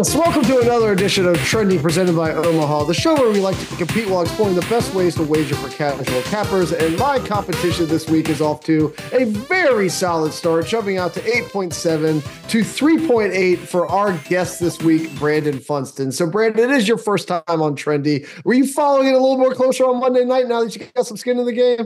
[0.00, 3.58] Yes, welcome to another edition of Trendy presented by Omaha, the show where we like
[3.58, 6.72] to compete while exploring the best ways to wager for casual cappers.
[6.72, 11.20] And my competition this week is off to a very solid start, jumping out to
[11.20, 16.12] 8.7 to 3.8 for our guest this week, Brandon Funston.
[16.12, 18.26] So, Brandon, it is your first time on Trendy.
[18.46, 21.04] Were you following it a little more closer on Monday night now that you got
[21.04, 21.80] some skin in the game?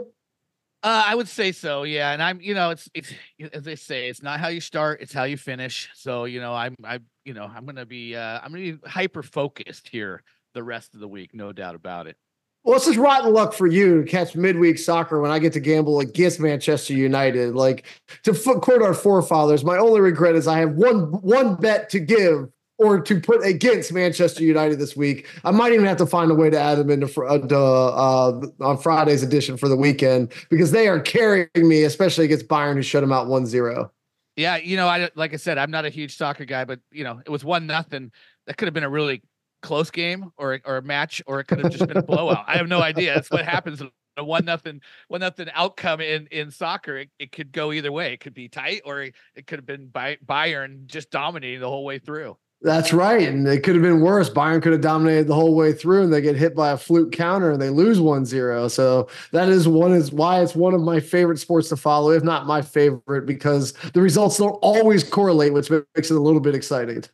[0.85, 2.13] Uh, I would say so, yeah.
[2.13, 3.13] And I'm, you know, it's it's
[3.53, 5.89] as they say, it's not how you start, it's how you finish.
[5.95, 9.23] So, you know, I'm, I, you know, I'm gonna be, uh, I'm gonna be hyper
[9.23, 10.23] focused here
[10.55, 12.17] the rest of the week, no doubt about it.
[12.65, 15.61] Well, it's just rotten luck for you to catch midweek soccer when I get to
[15.61, 17.55] gamble against Manchester United.
[17.55, 17.85] Like
[18.23, 22.49] to quote our forefathers, my only regret is I have one one bet to give
[22.79, 25.27] or to put against Manchester United this week.
[25.45, 28.79] I might even have to find a way to add them into uh, uh, on
[28.79, 33.03] Friday's edition for the weekend because they are carrying me, especially against Bayern, who shut
[33.03, 33.93] them out 1 0.
[34.37, 37.05] Yeah, you know, I like I said, I'm not a huge soccer guy, but you
[37.05, 38.11] know, it was one nothing.
[38.47, 39.23] That could have been a really
[39.63, 42.45] close game or or a match, or it could have just been a blowout.
[42.47, 43.15] I have no idea.
[43.15, 43.83] That's what happens.
[44.17, 46.99] A one nothing one nothing outcome in in soccer.
[46.99, 48.13] It, it could go either way.
[48.13, 49.15] It could be tight, or it,
[49.47, 52.37] could have been by Bayern just dominating the whole way through.
[52.65, 53.29] That's right.
[53.29, 54.31] And it could have been worse.
[54.31, 57.13] Bayern could have dominated the whole way through and they get hit by a fluke
[57.13, 58.71] counter and they lose 1-0.
[58.71, 62.25] So that is one is why it's one of my favorite sports to follow, if
[62.25, 66.55] not my favorite, because the results don't always correlate, which makes it a little bit
[66.55, 67.05] exciting.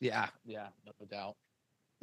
[0.00, 1.34] Yeah, yeah, no doubt.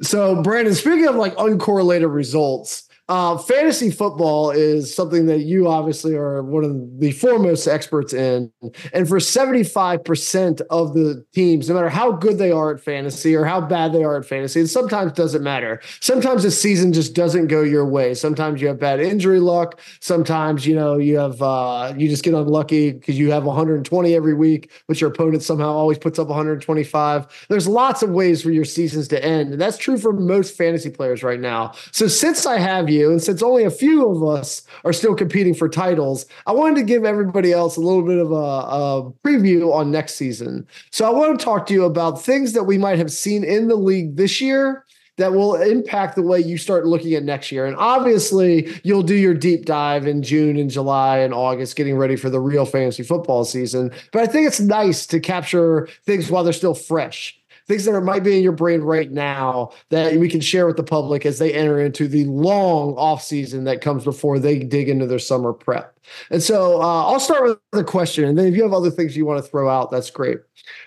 [0.02, 6.14] So Brandon, speaking of like uncorrelated results, uh, fantasy football is something that you obviously
[6.14, 8.52] are one of the foremost experts in.
[8.92, 13.46] And for 75% of the teams, no matter how good they are at fantasy or
[13.46, 15.80] how bad they are at fantasy, it sometimes doesn't matter.
[16.00, 18.12] Sometimes the season just doesn't go your way.
[18.12, 19.80] Sometimes you have bad injury luck.
[20.00, 24.34] Sometimes, you know, you have, uh, you just get unlucky because you have 120 every
[24.34, 27.46] week, but your opponent somehow always puts up 125.
[27.48, 29.52] There's lots of ways for your seasons to end.
[29.52, 31.72] And that's true for most fantasy players right now.
[31.92, 33.10] So since I have you, you.
[33.10, 36.82] And since only a few of us are still competing for titles, I wanted to
[36.82, 40.66] give everybody else a little bit of a, a preview on next season.
[40.90, 43.68] So I want to talk to you about things that we might have seen in
[43.68, 44.84] the league this year
[45.18, 47.66] that will impact the way you start looking at next year.
[47.66, 52.16] And obviously, you'll do your deep dive in June and July and August, getting ready
[52.16, 53.90] for the real fantasy football season.
[54.12, 58.24] But I think it's nice to capture things while they're still fresh things that might
[58.24, 61.52] be in your brain right now that we can share with the public as they
[61.52, 65.94] enter into the long off season that comes before they dig into their summer prep.
[66.30, 69.16] And so uh, I'll start with the question, and then if you have other things
[69.16, 70.38] you want to throw out, that's great.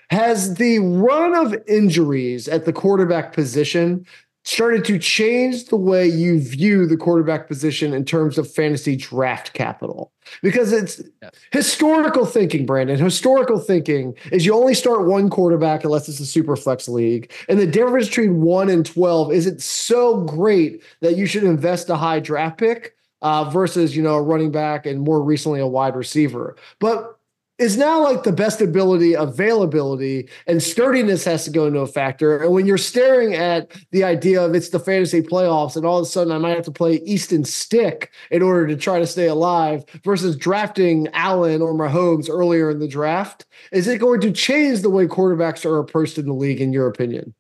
[0.09, 4.06] Has the run of injuries at the quarterback position
[4.44, 9.53] started to change the way you view the quarterback position in terms of fantasy draft
[9.53, 10.12] capital.
[10.41, 11.31] Because it's yes.
[11.52, 12.97] historical thinking brandon.
[12.97, 17.31] Historical thinking is you only start one quarterback unless it's a super flex league.
[17.50, 21.96] And the difference between 1 and 12 isn't so great that you should invest a
[21.96, 25.96] high draft pick uh, versus you know a running back and more recently a wide
[25.96, 26.56] receiver.
[26.80, 27.18] But
[27.57, 32.38] is now like the best ability availability and sturdiness has to go into a factor.
[32.38, 36.03] And when you're staring at the idea of it's the fantasy playoffs and all of
[36.03, 39.28] a sudden I might have to play Easton Stick in order to try to stay
[39.28, 44.81] alive versus drafting Allen or Mahomes earlier in the draft, is it going to change
[44.81, 47.35] the way quarterbacks are approached in the league, in your opinion?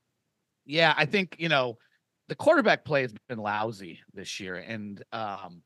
[0.65, 1.77] Yeah, I think, you know,
[2.27, 4.55] the quarterback play has been lousy this year.
[4.55, 5.63] And, um,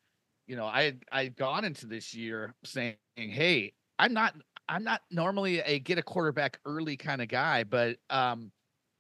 [0.47, 4.35] you know, I I had gone into this year saying, "Hey, I'm not
[4.67, 8.51] I'm not normally a get a quarterback early kind of guy, but um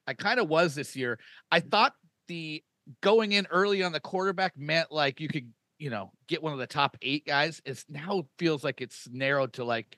[0.07, 1.19] I kind of was this year.
[1.51, 1.93] I thought
[2.27, 2.63] the
[3.01, 6.59] going in early on the quarterback meant like you could, you know, get one of
[6.59, 7.61] the top 8 guys.
[7.65, 9.97] It's now feels like it's narrowed to like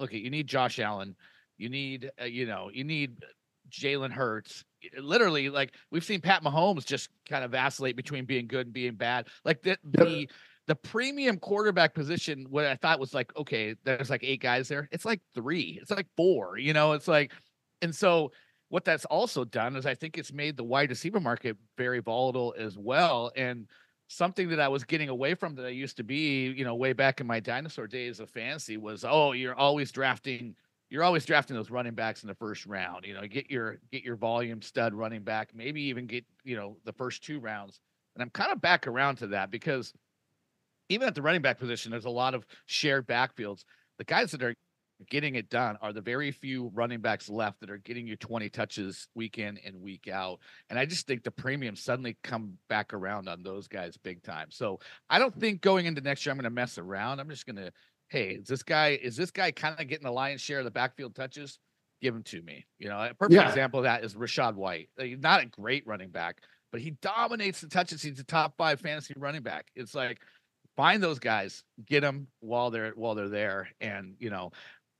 [0.00, 1.16] okay, you need Josh Allen,
[1.56, 3.16] you need uh, you know, you need
[3.70, 4.64] Jalen Hurts.
[4.98, 8.94] Literally, like we've seen Pat Mahomes just kind of vacillate between being good and being
[8.94, 9.26] bad.
[9.44, 10.28] Like the, the
[10.68, 14.86] the premium quarterback position, what I thought was like, okay, there's like eight guys there.
[14.92, 17.32] It's like three, it's like four, you know, it's like,
[17.80, 18.32] and so
[18.68, 22.54] what that's also done is I think it's made the wide receiver market very volatile
[22.58, 23.32] as well.
[23.34, 23.66] And
[24.08, 26.92] something that I was getting away from that I used to be, you know, way
[26.92, 30.54] back in my dinosaur days of fantasy was, oh, you're always drafting,
[30.90, 33.06] you're always drafting those running backs in the first round.
[33.06, 36.76] You know, get your get your volume stud running back, maybe even get, you know,
[36.84, 37.80] the first two rounds.
[38.14, 39.94] And I'm kind of back around to that because
[40.88, 43.64] even at the running back position, there's a lot of shared backfields.
[43.98, 44.54] The guys that are
[45.10, 48.48] getting it done are the very few running backs left that are getting you 20
[48.50, 50.40] touches week in and week out.
[50.70, 54.48] And I just think the premium suddenly come back around on those guys big time.
[54.50, 57.20] So I don't think going into next year I'm going to mess around.
[57.20, 57.72] I'm just going to,
[58.08, 60.70] hey, is this guy is this guy kind of getting the lion's share of the
[60.70, 61.58] backfield touches?
[62.00, 62.66] Give him to me.
[62.78, 63.48] You know, a perfect yeah.
[63.48, 64.88] example of that is Rachaad White.
[64.98, 68.02] Uh, he's not a great running back, but he dominates the touches.
[68.02, 69.66] He's a top five fantasy running back.
[69.74, 70.20] It's like
[70.78, 74.52] find those guys, get them while they're while they're there, and you know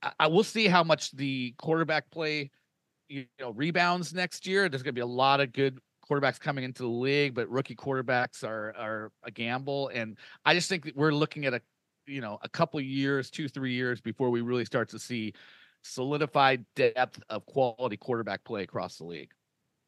[0.03, 2.51] I, I will see how much the quarterback play,
[3.09, 4.69] you know, rebounds next year.
[4.69, 7.77] There's going to be a lot of good quarterbacks coming into the league, but rookie
[7.77, 11.63] quarterbacks are are a gamble, and I just think that we're looking at a
[12.07, 15.33] you know a couple years, two three years before we really start to see
[15.83, 19.31] solidified depth of quality quarterback play across the league.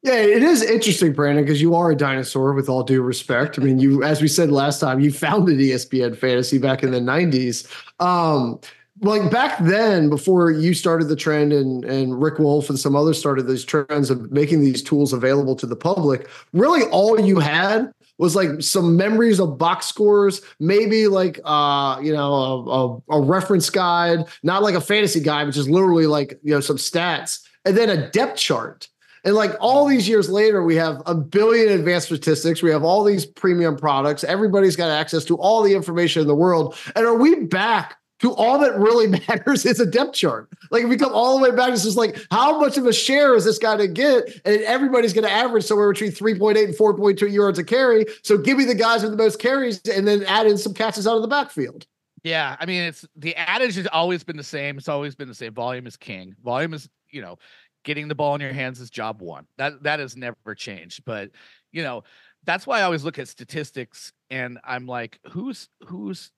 [0.03, 3.59] Yeah, it is interesting, Brandon, because you are a dinosaur with all due respect.
[3.59, 6.99] I mean, you, as we said last time, you founded ESPN Fantasy back in the
[6.99, 7.67] 90s.
[7.99, 8.59] Um,
[9.01, 13.17] like back then, before you started the trend and and Rick Wolf and some others
[13.17, 17.91] started these trends of making these tools available to the public, really all you had
[18.17, 23.21] was like some memories of box scores, maybe like uh, you know, a, a, a
[23.21, 27.39] reference guide, not like a fantasy guide, but just literally like you know, some stats,
[27.65, 28.87] and then a depth chart.
[29.23, 32.61] And like all these years later, we have a billion advanced statistics.
[32.61, 34.23] We have all these premium products.
[34.23, 36.75] Everybody's got access to all the information in the world.
[36.95, 40.49] And are we back to all that really matters is a depth chart.
[40.69, 42.93] Like if we come all the way back, it's just like how much of a
[42.93, 44.41] share is this guy to get?
[44.45, 48.05] And everybody's going to average somewhere between 3.8 and 4.2 yards a carry.
[48.23, 51.07] So give me the guys with the most carries and then add in some catches
[51.07, 51.85] out of the backfield.
[52.23, 54.77] Yeah, I mean, it's the adage has always been the same.
[54.77, 55.55] It's always been the same.
[55.55, 56.35] Volume is king.
[56.43, 57.37] Volume is, you know,
[57.83, 59.45] getting the ball in your hands is job one.
[59.57, 61.03] That that has never changed.
[61.05, 61.31] But
[61.71, 62.03] you know,
[62.43, 66.31] that's why I always look at statistics and I'm like, who's who's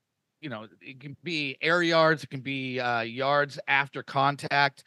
[0.44, 4.84] you know, it can be air yards, it can be uh, yards after contact.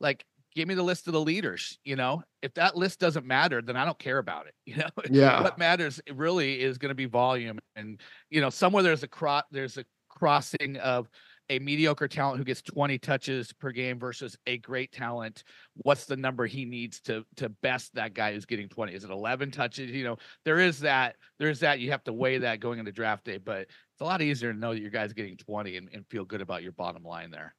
[0.00, 1.78] Like, give me the list of the leaders.
[1.84, 4.54] You know, if that list doesn't matter, then I don't care about it.
[4.66, 5.42] You know, yeah.
[5.42, 8.00] what matters really is going to be volume, and
[8.30, 11.08] you know, somewhere there's a cross, there's a crossing of
[11.50, 15.44] a mediocre talent who gets 20 touches per game versus a great talent
[15.76, 19.10] what's the number he needs to to best that guy who's getting 20 is it
[19.10, 19.90] 11 touches?
[19.90, 22.42] You know there is that there's that you have to weigh mm-hmm.
[22.42, 23.66] that going into draft day but
[23.96, 26.42] it's a lot easier to know that your guy's getting 20 and, and feel good
[26.42, 27.54] about your bottom line there.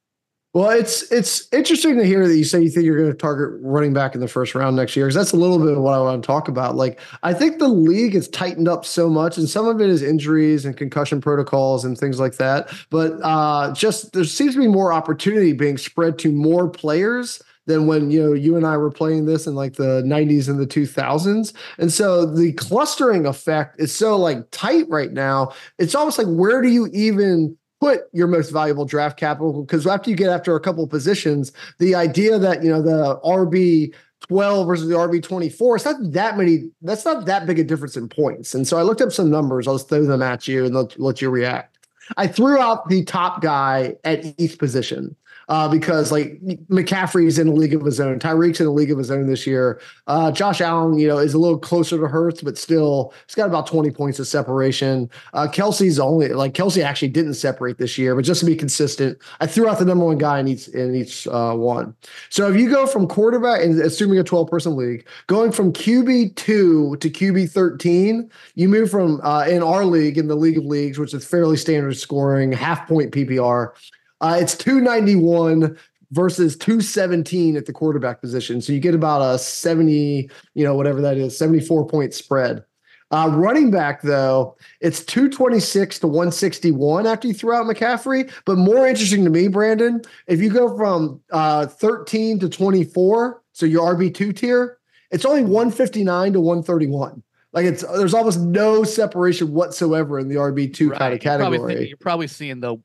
[0.58, 3.60] Well, it's it's interesting to hear that you say you think you're going to target
[3.62, 5.94] running back in the first round next year because that's a little bit of what
[5.94, 6.74] I want to talk about.
[6.74, 10.02] Like, I think the league has tightened up so much, and some of it is
[10.02, 12.72] injuries and concussion protocols and things like that.
[12.90, 17.86] But uh, just there seems to be more opportunity being spread to more players than
[17.86, 20.66] when you know you and I were playing this in like the 90s and the
[20.66, 21.52] 2000s.
[21.78, 25.52] And so the clustering effect is so like tight right now.
[25.78, 30.10] It's almost like where do you even put your most valuable draft capital because after
[30.10, 34.66] you get after a couple of positions, the idea that you know the RB 12
[34.66, 38.08] versus the RB 24, it's not that many, that's not that big a difference in
[38.08, 38.54] points.
[38.54, 41.22] And so I looked up some numbers, I'll throw them at you and let, let
[41.22, 41.78] you react.
[42.16, 45.14] I threw out the top guy at each position
[45.48, 46.40] uh, because like
[46.70, 49.46] McCaffrey's in a league of his own, Tyreek's in a league of his own this
[49.46, 49.80] year.
[50.06, 53.48] Uh, Josh Allen, you know, is a little closer to Hurts, but still, he's got
[53.48, 55.10] about 20 points of separation.
[55.32, 59.18] Uh, Kelce's only like Kelce actually didn't separate this year, but just to be consistent,
[59.40, 61.94] I threw out the number one guy in each in each uh, one.
[62.30, 66.36] So if you go from quarterback and assuming a 12 person league, going from QB
[66.36, 70.64] two to QB 13, you move from uh, in our league in the league of
[70.64, 73.72] leagues, which is fairly standard scoring, half point PPR.
[74.20, 75.76] Uh, it's 291
[76.10, 78.60] versus 217 at the quarterback position.
[78.60, 82.64] So you get about a 70, you know, whatever that is, 74 point spread.
[83.10, 88.30] Uh, running back, though, it's 226 to 161 after you throw out McCaffrey.
[88.44, 93.64] But more interesting to me, Brandon, if you go from uh, 13 to 24, so
[93.64, 94.78] your RB2 tier,
[95.10, 97.22] it's only 159 to 131.
[97.54, 100.98] Like it's there's almost no separation whatsoever in the RB two right.
[100.98, 101.56] kind of category.
[101.56, 102.76] You're probably, you're probably seeing the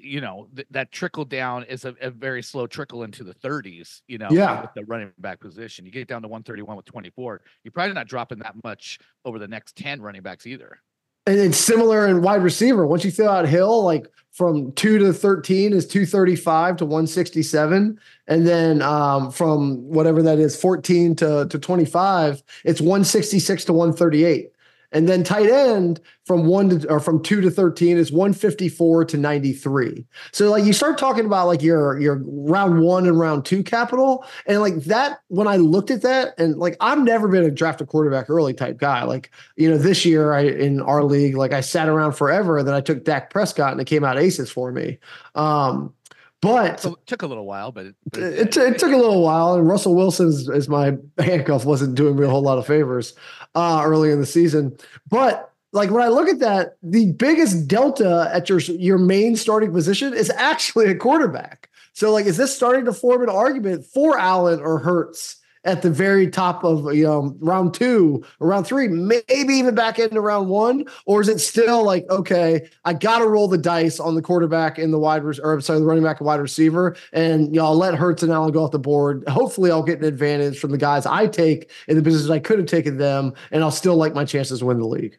[0.00, 4.02] you know th- that trickle down is a, a, very slow trickle into the 30s
[4.08, 4.62] you know yeah.
[4.62, 5.86] with the running back position.
[5.86, 9.48] You get down to 131 with 24 you're probably not dropping that much over the
[9.48, 10.80] next 10 running backs either.
[11.26, 15.12] And it's similar in wide receiver once you fill out hill like from 2 to
[15.12, 21.58] 13 is 235 to 167 and then um, from whatever that is 14 to, to
[21.58, 24.50] 25 it's 166 to 138
[24.92, 29.16] And then tight end from one to or from two to 13 is 154 to
[29.16, 30.06] 93.
[30.32, 34.24] So like you start talking about like your your round one and round two capital.
[34.46, 37.80] And like that, when I looked at that, and like I've never been a draft
[37.80, 39.04] a quarterback early type guy.
[39.04, 42.66] Like, you know, this year I in our league, like I sat around forever, and
[42.66, 44.98] then I took Dak Prescott and it came out aces for me.
[45.34, 45.94] Um,
[46.40, 49.54] but it took a little while, but it, it, it, it, took a little while.
[49.54, 53.14] And Russell Wilson is my handcuff wasn't doing me a whole lot of favors
[53.54, 54.76] uh, early in the season.
[55.08, 59.72] But like when I look at that, the biggest delta at your your main starting
[59.72, 61.68] position is actually a quarterback.
[61.92, 65.90] So like, is this starting to form an argument for Allen or Hurts at the
[65.90, 70.84] very top of you know round two round three, maybe even back into round one,
[71.06, 74.78] or is it still like okay, I got to roll the dice on the quarterback
[74.78, 77.76] and the wide or sorry, the running back and wide receiver, and you know I'll
[77.76, 79.24] let Hurts and Allen go off the board.
[79.28, 82.58] Hopefully, I'll get an advantage from the guys I take in the business I could
[82.58, 85.18] have taken them, and I'll still like my chances to win the league.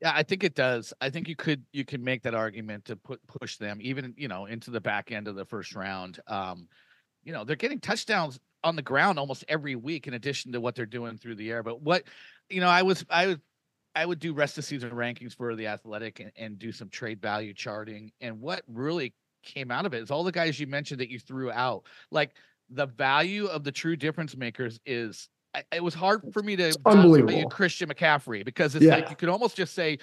[0.00, 0.92] Yeah, I think it does.
[1.00, 4.28] I think you could you can make that argument to put push them even you
[4.28, 6.20] know into the back end of the first round.
[6.26, 6.68] Um,
[7.22, 10.74] you know they're getting touchdowns on the ground almost every week in addition to what
[10.74, 11.62] they're doing through the air.
[11.62, 12.04] But what,
[12.48, 13.40] you know, I was, I would,
[13.94, 17.22] I would do rest of season rankings for the athletic and, and do some trade
[17.22, 18.10] value charting.
[18.20, 21.20] And what really came out of it is all the guys you mentioned that you
[21.20, 22.32] threw out, like
[22.70, 25.28] the value of the true difference makers is
[25.70, 28.96] it was hard for me to unbelievable Christian McCaffrey because it's yeah.
[28.96, 29.98] like you could almost just say,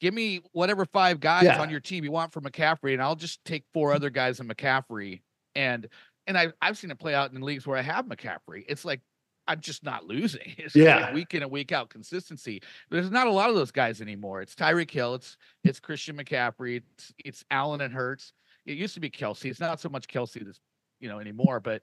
[0.00, 1.60] give me whatever five guys yeah.
[1.60, 3.96] on your team you want for McCaffrey, and I'll just take four mm-hmm.
[3.96, 5.22] other guys in McCaffrey.
[5.54, 5.86] And
[6.26, 8.64] and I, I've seen it play out in leagues where I have McCaffrey.
[8.68, 9.00] It's like
[9.48, 10.54] I'm just not losing.
[10.58, 11.06] It's yeah.
[11.06, 12.62] Like week in and week out consistency.
[12.90, 14.42] There's not a lot of those guys anymore.
[14.42, 15.14] It's Tyreek Hill.
[15.14, 16.82] It's it's Christian McCaffrey.
[16.94, 18.32] It's it's Allen and Hurts.
[18.64, 19.46] It used to be Kelce.
[19.46, 20.60] It's not so much Kelce this
[21.00, 21.82] you know anymore, but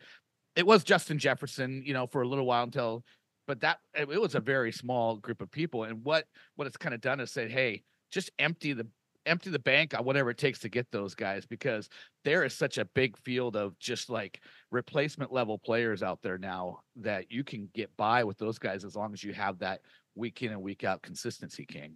[0.55, 1.83] it was Justin Jefferson.
[1.85, 3.03] You know for a little while until,
[3.47, 5.85] but that it was a very small group of people.
[5.85, 8.87] And what what it's kind of done is said, hey, just empty the
[9.25, 11.89] empty the bank on whatever it takes to get those guys because
[12.23, 16.79] there is such a big field of just like replacement level players out there now
[16.95, 19.81] that you can get by with those guys as long as you have that
[20.15, 21.95] week in and week out consistency king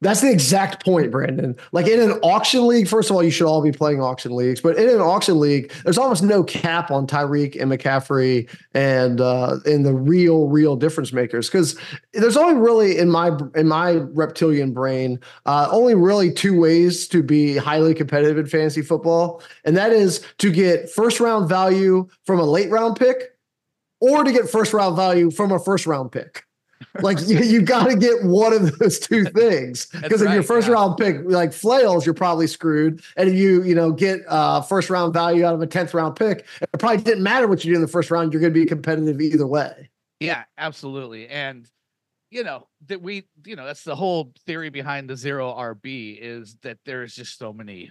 [0.00, 1.56] that's the exact point, Brandon.
[1.72, 4.60] Like in an auction league, first of all, you should all be playing auction leagues,
[4.60, 9.56] but in an auction league, there's almost no cap on Tyreek and McCaffrey and uh
[9.66, 11.48] in the real, real difference makers.
[11.48, 11.76] Because
[12.12, 17.22] there's only really in my in my reptilian brain, uh, only really two ways to
[17.22, 22.38] be highly competitive in fantasy football, and that is to get first round value from
[22.38, 23.36] a late round pick
[24.00, 26.44] or to get first round value from a first round pick.
[27.00, 30.42] Like you, you got to get one of those two things because if right, your
[30.42, 30.74] first yeah.
[30.74, 33.02] round pick like flails, you're probably screwed.
[33.16, 36.16] And if you you know get uh, first round value out of a tenth round
[36.16, 38.32] pick, it probably didn't matter what you do in the first round.
[38.32, 39.90] You're going to be competitive either way.
[40.20, 41.28] Yeah, absolutely.
[41.28, 41.68] And
[42.30, 46.56] you know that we you know that's the whole theory behind the zero RB is
[46.62, 47.90] that there's just so many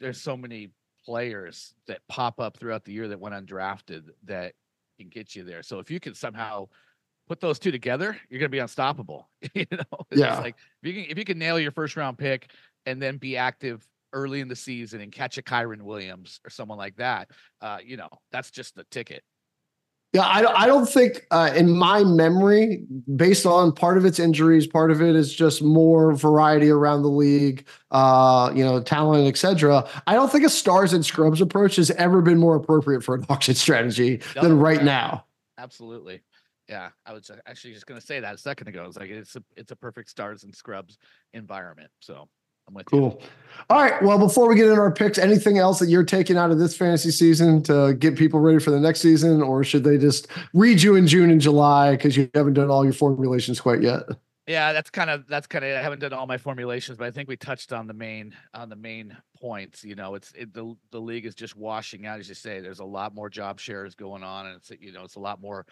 [0.00, 0.70] there's so many
[1.04, 4.52] players that pop up throughout the year that went undrafted that
[4.98, 5.62] can get you there.
[5.62, 6.68] So if you can somehow
[7.26, 9.28] put those two together, you're going to be unstoppable.
[9.54, 10.38] you know, it's yeah.
[10.38, 12.50] like if you can if you can nail your first round pick
[12.86, 16.78] and then be active early in the season and catch a Kyren Williams or someone
[16.78, 19.22] like that, uh, you know, that's just the ticket.
[20.14, 22.84] Yeah, I, I don't think uh, in my memory,
[23.16, 27.08] based on part of its injuries, part of it is just more variety around the
[27.08, 29.88] league, uh, you know, talent, etc.
[30.06, 33.26] I don't think a stars and scrubs approach has ever been more appropriate for an
[33.28, 35.24] auction strategy no, than right now.
[35.58, 36.20] Absolutely.
[36.68, 38.84] Yeah, I was uh, actually just going to say that a second ago.
[38.86, 40.98] It's like it's a it's a perfect stars and scrubs
[41.34, 41.90] environment.
[42.00, 42.28] So
[42.66, 43.00] I'm with cool.
[43.00, 43.10] you.
[43.10, 43.22] Cool.
[43.70, 44.02] All right.
[44.02, 46.76] Well, before we get into our picks, anything else that you're taking out of this
[46.76, 50.82] fantasy season to get people ready for the next season, or should they just read
[50.82, 54.02] you in June and July because you haven't done all your formulations quite yet?
[54.46, 57.10] Yeah, that's kind of that's kind of I haven't done all my formulations, but I
[57.10, 59.84] think we touched on the main on the main points.
[59.84, 62.60] You know, it's it, the the league is just washing out, as you say.
[62.60, 65.40] There's a lot more job shares going on, and it's you know it's a lot
[65.40, 65.64] more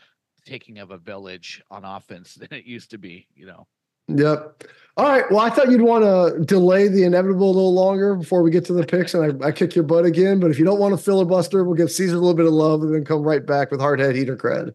[0.45, 3.67] taking of a village on offense than it used to be, you know.
[4.09, 4.65] Yep.
[4.97, 5.25] All right.
[5.31, 8.65] Well, I thought you'd want to delay the inevitable a little longer before we get
[8.67, 10.41] to the picks, and I, I kick your butt again.
[10.41, 12.83] But if you don't want to filibuster, we'll give Caesar a little bit of love
[12.83, 14.75] and then come right back with hardhead heater cred.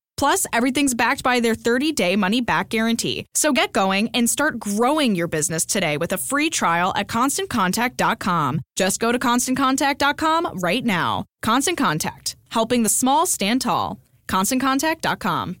[0.21, 3.25] Plus, everything's backed by their 30 day money back guarantee.
[3.33, 8.61] So get going and start growing your business today with a free trial at constantcontact.com.
[8.75, 11.25] Just go to constantcontact.com right now.
[11.41, 13.99] Constant Contact, helping the small stand tall.
[14.27, 15.60] ConstantContact.com.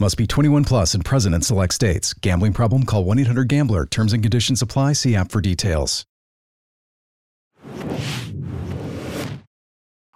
[0.00, 2.14] Must be 21 plus and present in select states.
[2.14, 2.84] Gambling problem?
[2.84, 3.86] Call 1 800 GAMBLER.
[3.86, 4.94] Terms and conditions apply.
[4.94, 6.04] See app for details.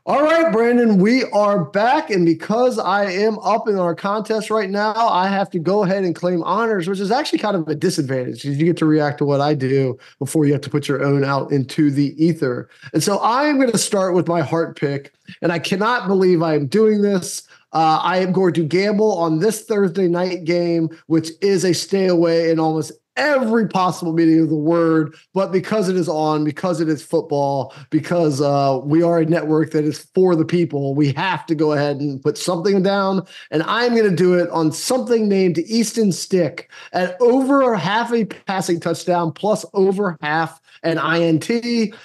[0.05, 2.11] All right, Brandon, we are back.
[2.11, 6.03] And because I am up in our contest right now, I have to go ahead
[6.03, 9.19] and claim honors, which is actually kind of a disadvantage because you get to react
[9.19, 12.69] to what I do before you have to put your own out into the ether.
[12.93, 15.13] And so I'm going to start with my heart pick.
[15.43, 17.47] And I cannot believe I am doing this.
[17.73, 22.07] Uh, I am going to gamble on this Thursday night game, which is a stay
[22.07, 25.15] away in almost every possible meaning of the word.
[25.35, 29.73] But because it is on, because it is football, because uh, we are a network
[29.73, 33.27] that is for the people, we have to go ahead and put something down.
[33.51, 38.25] And I'm going to do it on something named Easton Stick at over half a
[38.25, 41.49] passing touchdown plus over half an INT.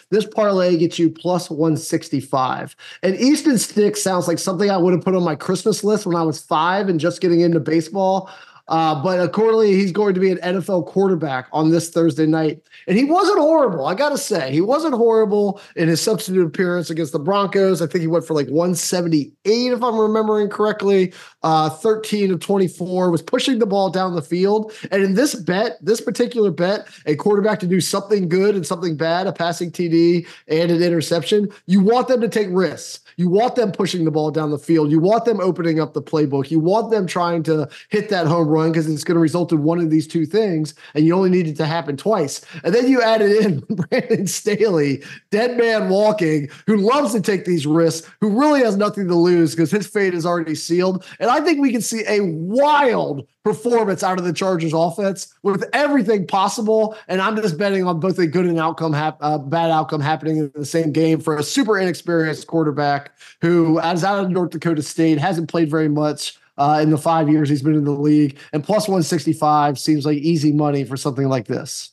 [0.10, 2.76] This parlay gets you plus 165.
[3.04, 6.16] And Easton Stick sounds like something I would have put on my Christmas list when
[6.16, 8.32] I was five and just getting into baseball.
[8.70, 12.62] Uh, but accordingly, he's going to be an NFL quarterback on this Thursday night.
[12.88, 13.86] And he wasn't horrible.
[13.86, 17.82] I got to say, he wasn't horrible in his substitute appearance against the Broncos.
[17.82, 21.14] I think he went for like 178, if I'm remembering correctly.
[21.44, 24.72] Uh, 13 of 24 was pushing the ball down the field.
[24.92, 28.96] And in this bet, this particular bet, a quarterback to do something good and something
[28.96, 33.02] bad, a passing TD and an interception, you want them to take risks.
[33.18, 34.90] You want them pushing the ball down the field.
[34.90, 36.50] You want them opening up the playbook.
[36.50, 39.64] You want them trying to hit that home run because it's going to result in
[39.64, 42.46] one of these two things, and you only need it to happen twice.
[42.64, 47.66] And then you added in Brandon Staley, dead man walking, who loves to take these
[47.66, 51.06] risks, who really has nothing to lose because his fate is already sealed.
[51.20, 55.66] And I think we can see a wild performance out of the Chargers offense with
[55.74, 56.96] everything possible.
[57.08, 60.38] And I'm just betting on both a good and outcome, hap- uh, bad outcome happening
[60.38, 64.82] in the same game for a super inexperienced quarterback who, as out of North Dakota
[64.82, 66.38] State, hasn't played very much.
[66.56, 70.18] Uh, in the five years he's been in the league, and plus 165 seems like
[70.18, 71.92] easy money for something like this.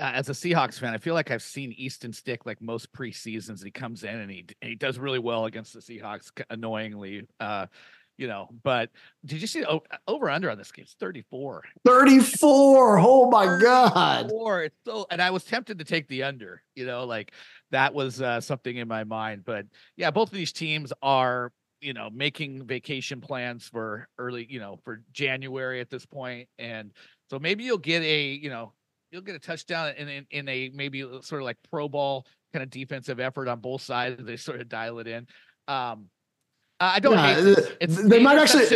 [0.00, 3.62] Uh, as a Seahawks fan, I feel like I've seen Easton Stick like most preseasons.
[3.62, 7.26] He comes in and he he does really well against the Seahawks, annoyingly.
[7.40, 7.66] Uh,
[8.18, 8.90] you know, but
[9.24, 10.84] did you see oh, over under on this game?
[10.84, 11.64] It's 34.
[11.84, 12.98] 34.
[13.00, 13.58] Oh my 34.
[13.60, 14.30] God.
[14.64, 17.32] It's so and I was tempted to take the under, you know, like
[17.70, 19.44] that was uh, something in my mind.
[19.44, 19.66] But
[19.96, 24.78] yeah, both of these teams are, you know, making vacation plans for early, you know,
[24.84, 26.06] for January at this.
[26.58, 26.92] And
[27.28, 28.72] so maybe you'll get a, you know,
[29.10, 32.62] you'll get a touchdown in, in, in a maybe sort of like pro ball kind
[32.62, 34.22] of defensive effort on both sides.
[34.24, 35.26] They sort of dial it in.
[35.68, 36.08] Um,
[36.80, 37.54] I don't yeah.
[37.80, 38.66] It's they the might actually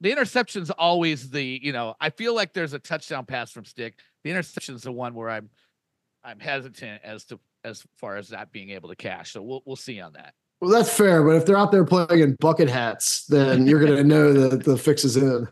[0.00, 3.98] the interception's always the, you know, I feel like there's a touchdown pass from Stick.
[4.24, 5.50] The interception's the one where I'm
[6.22, 9.32] I'm hesitant as to as far as that being able to cash.
[9.32, 10.34] So we'll we'll see on that.
[10.60, 13.96] Well, that's fair, but if they're out there playing in bucket hats, then you're going
[13.96, 15.46] to know that the fix is in.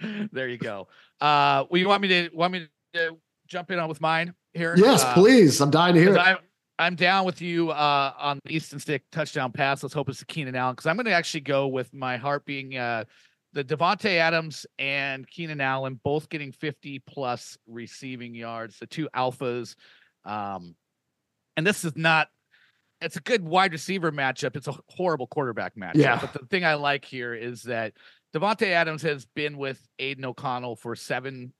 [0.32, 0.88] there you go.
[1.20, 4.74] Uh, well, you want me to want me to jump in on with mine here?
[4.76, 5.60] Yes, uh, please.
[5.60, 6.18] I'm dying to hear.
[6.18, 6.36] I,
[6.78, 9.82] I'm down with you uh, on the Easton Stick touchdown pass.
[9.82, 12.76] Let's hope it's Keenan Allen because I'm going to actually go with my heart being
[12.76, 13.04] uh,
[13.52, 19.76] the Davante Adams and Keenan Allen both getting 50 plus receiving yards, the two alphas.
[20.24, 20.74] Um,
[21.56, 22.28] and this is not.
[23.00, 24.56] It's a good wide receiver matchup.
[24.56, 25.96] It's a horrible quarterback matchup.
[25.96, 26.18] Yeah.
[26.20, 27.94] But the thing I like here is that
[28.34, 31.52] Davante Adams has been with Aidan O'Connell for seven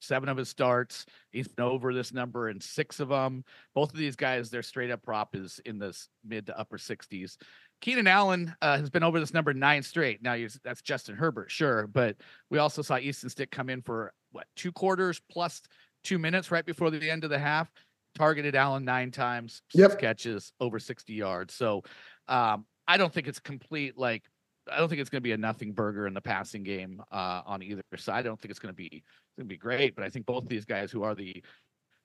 [0.00, 1.06] seven of his starts.
[1.30, 3.44] He's been over this number in six of them.
[3.74, 7.36] Both of these guys, their straight up prop is in the mid to upper 60s.
[7.80, 10.20] Keenan Allen uh, has been over this number nine straight.
[10.20, 12.16] Now that's Justin Herbert, sure, but
[12.50, 15.62] we also saw Easton Stick come in for what two quarters plus
[16.02, 17.70] two minutes right before the end of the half.
[18.14, 20.00] Targeted Allen nine times, six yep.
[20.00, 21.54] catches, over 60 yards.
[21.54, 21.82] So
[22.26, 24.24] um, I don't think it's complete like
[24.70, 27.42] I don't think it's going to be a nothing burger in the passing game uh,
[27.46, 28.18] on either side.
[28.18, 30.26] I don't think it's going to be it's going to be great, but I think
[30.26, 31.42] both of these guys who are the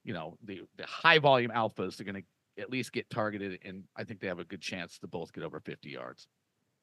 [0.03, 3.83] you know the the high volume alphas are going to at least get targeted, and
[3.95, 6.27] I think they have a good chance to both get over 50 yards.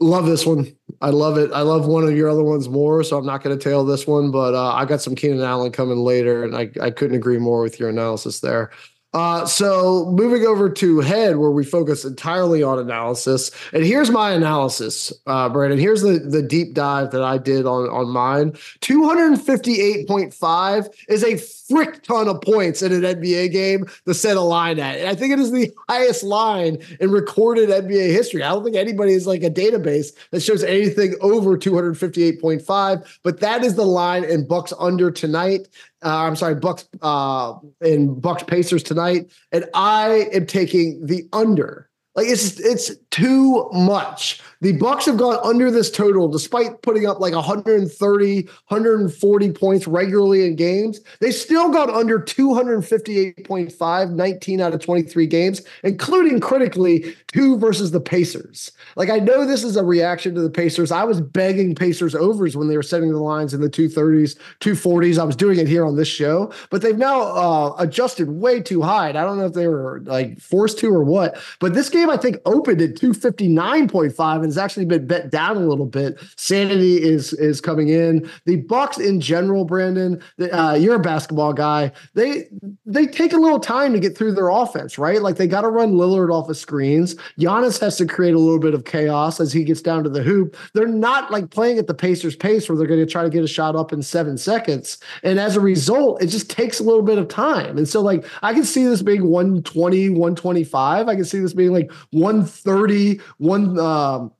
[0.01, 0.75] Love this one.
[1.03, 1.53] I love it.
[1.53, 4.07] I love one of your other ones more, so I'm not going to tail this
[4.07, 4.31] one.
[4.31, 7.63] But uh, I got some Keenan Allen coming later, and I, I couldn't agree more
[7.63, 8.71] with your analysis there.
[9.13, 14.31] Uh, so moving over to head, where we focus entirely on analysis, and here's my
[14.31, 15.81] analysis, uh, Brandon.
[15.81, 18.57] Here's the the deep dive that I did on on mine.
[18.81, 23.51] Two hundred fifty eight point five is a frick ton of points in an NBA
[23.51, 27.11] game to set a line at, and I think it is the highest line in
[27.11, 28.45] recorded NBA history.
[28.45, 32.23] I don't think anybody is like a database that shows anything over two hundred fifty
[32.23, 35.67] eight point five, but that is the line in Bucks under tonight.
[36.03, 41.91] Uh, I'm sorry, Bucks uh, in Bucks Pacers tonight, and I am taking the under.
[42.17, 44.41] Like it's it's too much.
[44.61, 50.45] The Bucks have gone under this total despite putting up like 130, 140 points regularly
[50.45, 51.01] in games.
[51.21, 58.01] They still got under 258.5, 19 out of 23 games, including critically two versus the
[58.01, 58.73] Pacers.
[58.97, 60.91] Like I know this is a reaction to the Pacers.
[60.91, 65.19] I was begging Pacers overs when they were setting the lines in the 230s, 240s.
[65.19, 68.83] I was doing it here on this show, but they've now uh, adjusted way too
[68.83, 69.09] high.
[69.11, 72.11] And I don't know if they were like forced to or what, but this game
[72.11, 76.19] I think opened at 259.5 and has actually been bet down a little bit.
[76.37, 78.29] Sanity is is coming in.
[78.47, 81.93] The Bucks in general, Brandon, uh, you're a basketball guy.
[82.15, 82.49] They
[82.87, 85.23] they take a little time to get through their offense, right?
[85.23, 87.17] Like they got to run Lillard off of screens.
[87.39, 90.23] Giannis has to create a little bit of chaos as he gets down to the
[90.23, 90.57] hoop.
[90.75, 93.45] They're not like playing at the Pacers pace where they're going to try to get
[93.45, 94.99] a shot up in seven seconds.
[95.23, 97.79] And as a result, it just takes a little bit of time.
[97.79, 101.09] And so like I can see this being 120, 125.
[101.09, 104.33] I can see this being like 130, one um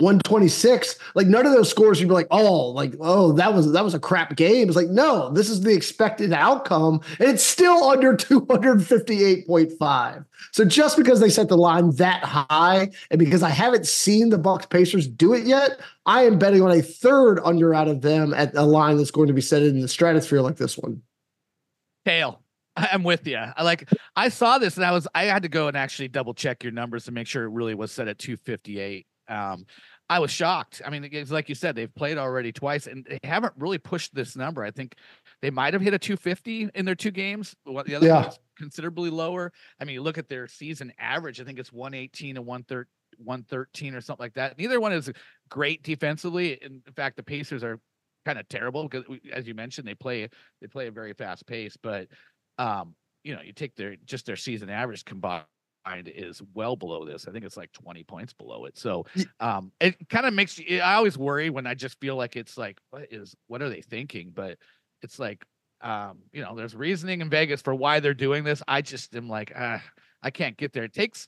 [0.00, 3.84] 126 like none of those scores you'd be like oh like oh that was that
[3.84, 7.84] was a crap game it's like no this is the expected outcome and it's still
[7.84, 13.86] under 258.5 so just because they set the line that high and because i haven't
[13.86, 17.88] seen the bucks pacers do it yet i am betting on a third under out
[17.88, 20.78] of them at a line that's going to be set in the stratosphere like this
[20.78, 21.02] one
[22.04, 22.40] tail
[22.76, 23.36] I'm with you.
[23.36, 26.34] I like I saw this and I was I had to go and actually double
[26.34, 29.06] check your numbers to make sure it really was set at 258.
[29.30, 29.64] Um,
[30.08, 30.82] I was shocked.
[30.84, 34.12] I mean, it's like you said, they've played already twice and they haven't really pushed
[34.12, 34.64] this number.
[34.64, 34.96] I think
[35.40, 37.54] they might have hit a 250 in their two games.
[37.64, 38.30] The other yeah.
[38.58, 39.52] considerably lower.
[39.80, 44.00] I mean, you look at their season average, I think it's 118 and 113 or
[44.00, 44.58] something like that.
[44.58, 45.12] Neither one is
[45.48, 46.58] great defensively.
[46.60, 47.78] In fact, the Pacers are
[48.26, 50.28] kind of terrible because as you mentioned, they play
[50.60, 52.08] they play a very fast pace, but
[52.58, 55.44] um, you know, you take their just their season average combined
[55.86, 57.26] is well below this.
[57.26, 58.78] I think it's like 20 points below it.
[58.78, 59.06] So
[59.40, 62.56] um it kind of makes you I always worry when I just feel like it's
[62.56, 64.32] like what is what are they thinking?
[64.34, 64.58] But
[65.02, 65.44] it's like
[65.82, 68.62] um, you know, there's reasoning in Vegas for why they're doing this.
[68.68, 69.78] I just am like, uh,
[70.22, 70.84] I can't get there.
[70.84, 71.26] It takes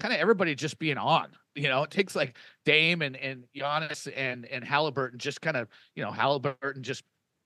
[0.00, 1.28] kind of everybody just being on.
[1.54, 5.68] You know, it takes like Dame and and Giannis and and Halliburton just kind of,
[5.94, 7.04] you know, Halliburton just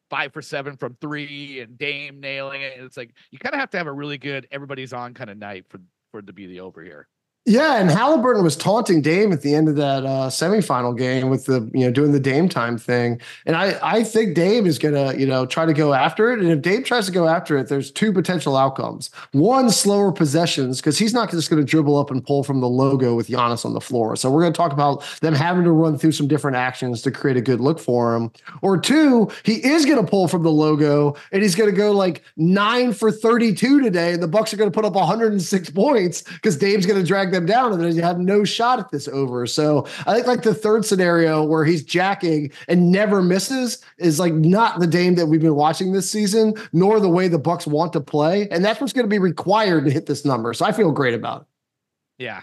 [0.08, 2.74] five for seven from three and Dame nailing it.
[2.78, 5.38] It's like you kind of have to have a really good everybody's on kind of
[5.38, 5.80] night for
[6.22, 7.08] to be the over here.
[7.48, 11.46] Yeah, and Halliburton was taunting Dame at the end of that uh, semifinal game with
[11.46, 15.14] the you know doing the Dame time thing, and I I think Dame is gonna
[15.14, 17.68] you know try to go after it, and if Dame tries to go after it,
[17.68, 19.10] there's two potential outcomes.
[19.30, 22.68] One, slower possessions because he's not just going to dribble up and pull from the
[22.68, 24.16] logo with Giannis on the floor.
[24.16, 27.12] So we're going to talk about them having to run through some different actions to
[27.12, 28.32] create a good look for him.
[28.60, 31.92] Or two, he is going to pull from the logo and he's going to go
[31.92, 36.22] like nine for 32 today, and the Bucks are going to put up 106 points
[36.22, 39.08] because Dame's going to drag them down, and then you have no shot at this
[39.08, 39.46] over.
[39.46, 44.32] So I think like the third scenario where he's jacking and never misses is like
[44.32, 47.92] not the Dame that we've been watching this season, nor the way the Bucks want
[47.92, 50.52] to play, and that's what's going to be required to hit this number.
[50.52, 51.46] So I feel great about it.
[52.24, 52.40] Yeah.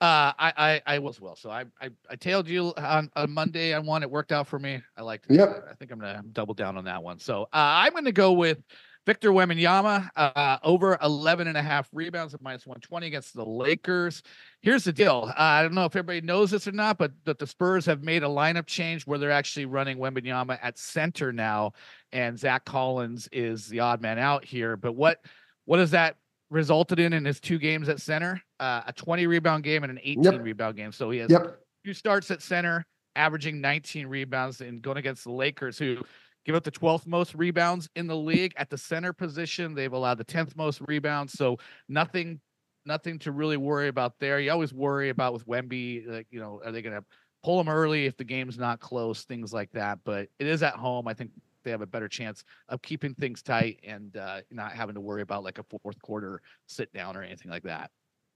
[0.00, 1.36] Uh, I, I, I was well.
[1.36, 3.74] So I, I, I tailed you on, on Monday.
[3.74, 4.02] I won.
[4.02, 4.80] It worked out for me.
[4.96, 5.34] I liked it.
[5.34, 5.66] Yep.
[5.70, 7.18] I think I'm gonna double down on that one.
[7.18, 8.62] So uh, I'm gonna go with
[9.10, 14.22] Victor Wembanyama uh, over 11 and a half rebounds at minus 120 against the Lakers.
[14.62, 15.24] Here's the deal.
[15.30, 18.04] Uh, I don't know if everybody knows this or not, but that the Spurs have
[18.04, 21.72] made a lineup change where they're actually running Wembanyama at center now,
[22.12, 24.76] and Zach Collins is the odd man out here.
[24.76, 25.24] But what
[25.64, 26.14] what has that
[26.48, 28.40] resulted in in his two games at center?
[28.60, 30.40] Uh, a 20 rebound game and an 18 yep.
[30.40, 30.92] rebound game.
[30.92, 31.58] So he has yep.
[31.84, 35.96] two starts at center, averaging 19 rebounds, and going against the Lakers, who
[36.44, 39.74] give up the 12th most rebounds in the league at the center position.
[39.74, 41.32] They've allowed the 10th most rebounds.
[41.34, 42.40] So nothing,
[42.86, 44.40] nothing to really worry about there.
[44.40, 47.04] You always worry about with Wemby, like, you know, are they going to
[47.42, 49.98] pull him early if the game's not close, things like that.
[50.04, 51.08] But it is at home.
[51.08, 51.30] I think
[51.64, 55.22] they have a better chance of keeping things tight and uh, not having to worry
[55.22, 57.90] about like a fourth quarter sit down or anything like that.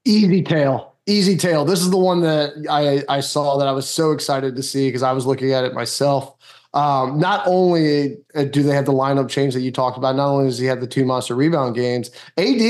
[0.07, 1.65] Easy tail, easy tail.
[1.65, 4.89] This is the one that I I saw that I was so excited to see
[4.89, 6.37] because I was looking at it myself.
[6.75, 10.29] Um, not only uh, do they have the lineup change that you talked about, not
[10.29, 12.61] only does he have the two monster rebound games, AD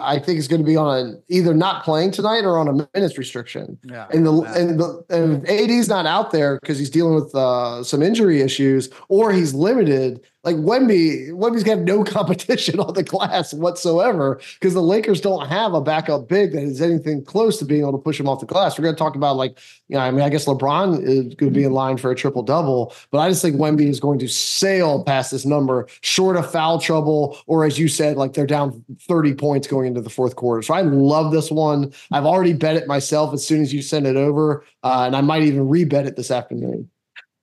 [0.00, 2.88] I think is going to be on a, either not playing tonight or on a
[2.94, 3.78] minutes restriction.
[3.84, 4.58] Yeah, and the yeah.
[4.58, 8.88] and the and AD's not out there because he's dealing with uh, some injury issues
[9.08, 14.82] or he's limited like Wemby, Wemby's got no competition on the glass whatsoever because the
[14.82, 18.18] Lakers don't have a backup big that is anything close to being able to push
[18.18, 18.78] him off the glass.
[18.78, 21.52] We're going to talk about like, you know, I mean, I guess LeBron is going
[21.52, 24.18] to be in line for a triple double, but I just think Wemby is going
[24.20, 28.46] to sail past this number short of foul trouble, or as you said, like they're
[28.46, 30.62] down 30 points going into the fourth quarter.
[30.62, 31.92] So I love this one.
[32.12, 35.20] I've already bet it myself as soon as you send it over, uh, and I
[35.20, 36.88] might even rebet it this afternoon.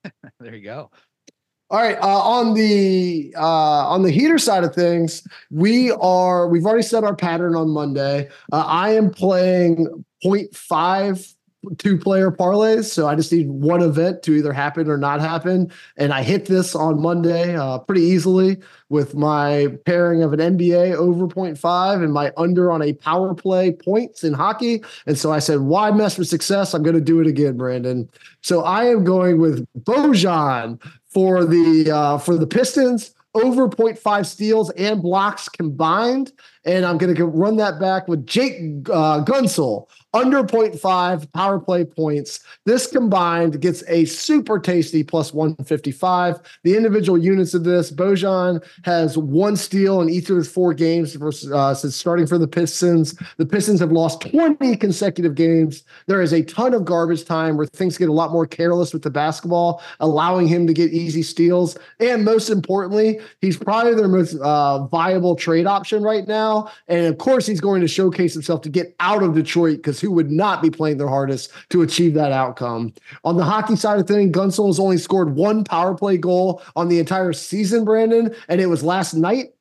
[0.40, 0.90] there you go.
[1.70, 1.98] All right.
[1.98, 7.04] Uh, on the uh, on the heater side of things, we are we've already set
[7.04, 8.30] our pattern on Monday.
[8.54, 11.36] Uh, I am playing 0.5
[11.78, 12.86] two player parlays.
[12.86, 15.72] So I just need one event to either happen or not happen.
[15.98, 18.58] And I hit this on Monday uh, pretty easily
[18.90, 23.72] with my pairing of an NBA over 0.5 and my under on a power play
[23.72, 24.84] points in hockey.
[25.06, 26.74] And so I said, why mess with success?
[26.74, 28.10] I'm going to do it again, Brandon.
[28.42, 30.82] So I am going with Bojan
[31.18, 33.10] for the uh, for the Pistons
[33.44, 36.32] over 0.5 steals and blocks combined.
[36.66, 41.86] And I'm going to run that back with Jake uh, Guentzel under 0.5 power play
[41.86, 42.40] points.
[42.66, 46.40] This combined gets a super tasty plus 155.
[46.64, 51.14] The individual units of this, Bojan has one steal in each of his four games
[51.16, 53.18] versus, uh, since starting for the Pistons.
[53.38, 55.84] The Pistons have lost 20 consecutive games.
[56.08, 59.04] There is a ton of garbage time where things get a lot more careless with
[59.04, 61.78] the basketball, allowing him to get easy steals.
[62.00, 66.70] And most importantly, he's probably their most uh, viable trade option right now.
[66.88, 70.12] And of course, he's going to showcase himself to get out of Detroit because who
[70.12, 72.94] would not be playing their hardest to achieve that outcome.
[73.24, 76.88] On the hockey side of things, Guentzel has only scored one power play goal on
[76.88, 79.54] the entire season, Brandon, and it was last night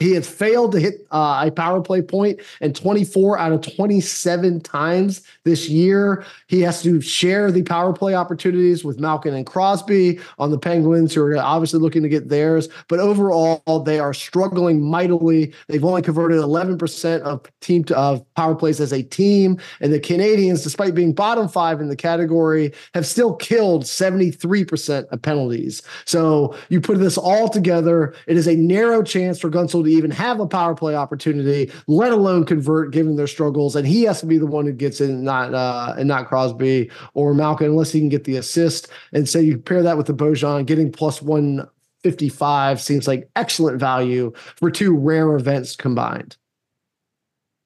[0.00, 4.62] He has failed to hit uh, a power play point and 24 out of 27
[4.62, 6.24] times this year.
[6.46, 11.14] He has to share the power play opportunities with Malkin and Crosby on the Penguins,
[11.14, 12.68] who are obviously looking to get theirs.
[12.88, 15.52] But overall, they are struggling mightily.
[15.68, 20.00] They've only converted 11% of team to, of power plays as a team, and the
[20.00, 25.82] Canadiens, despite being bottom five in the category, have still killed 73% of penalties.
[26.06, 30.40] So you put this all together, it is a narrow chance for Guentzel even have
[30.40, 33.76] a power play opportunity, let alone convert, given their struggles.
[33.76, 36.90] And he has to be the one who gets in, not uh, and not Crosby
[37.14, 38.88] or Malkin, unless he can get the assist.
[39.12, 41.68] And so you pair that with the Bojan getting plus one
[42.02, 46.36] fifty five seems like excellent value for two rare events combined.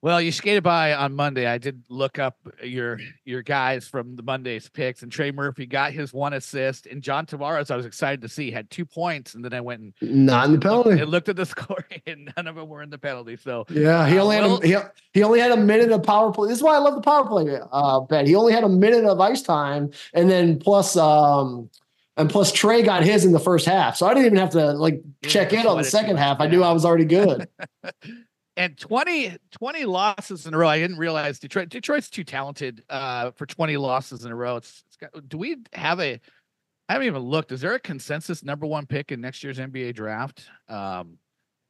[0.05, 1.47] Well, you skated by on Monday.
[1.47, 5.93] I did look up your your guys from the Monday's picks, and Trey Murphy got
[5.93, 7.71] his one assist, and John Tavares.
[7.71, 10.53] I was excited to see had two points, and then I went and not in
[10.53, 10.91] the penalty.
[11.01, 13.39] And looked at the score, and none of them were in the penalty.
[13.39, 16.03] So yeah, he uh, only well, had a, he, he only had a minute of
[16.03, 16.51] power play.
[16.51, 18.27] This is why I love the power play uh, bet.
[18.27, 21.71] He only had a minute of ice time, and then plus um
[22.19, 24.73] and plus Trey got his in the first half, so I didn't even have to
[24.73, 26.43] like check in on the second half.
[26.43, 27.49] I knew I was already good.
[28.57, 30.69] and 20, 20 losses in a row.
[30.69, 31.69] I didn't realize Detroit.
[31.69, 34.57] Detroit's too talented uh, for 20 losses in a row.
[34.57, 36.21] It's, it's got, do we have a,
[36.89, 37.53] I haven't even looked.
[37.53, 40.49] Is there a consensus number one pick in next year's NBA draft?
[40.69, 41.19] Um,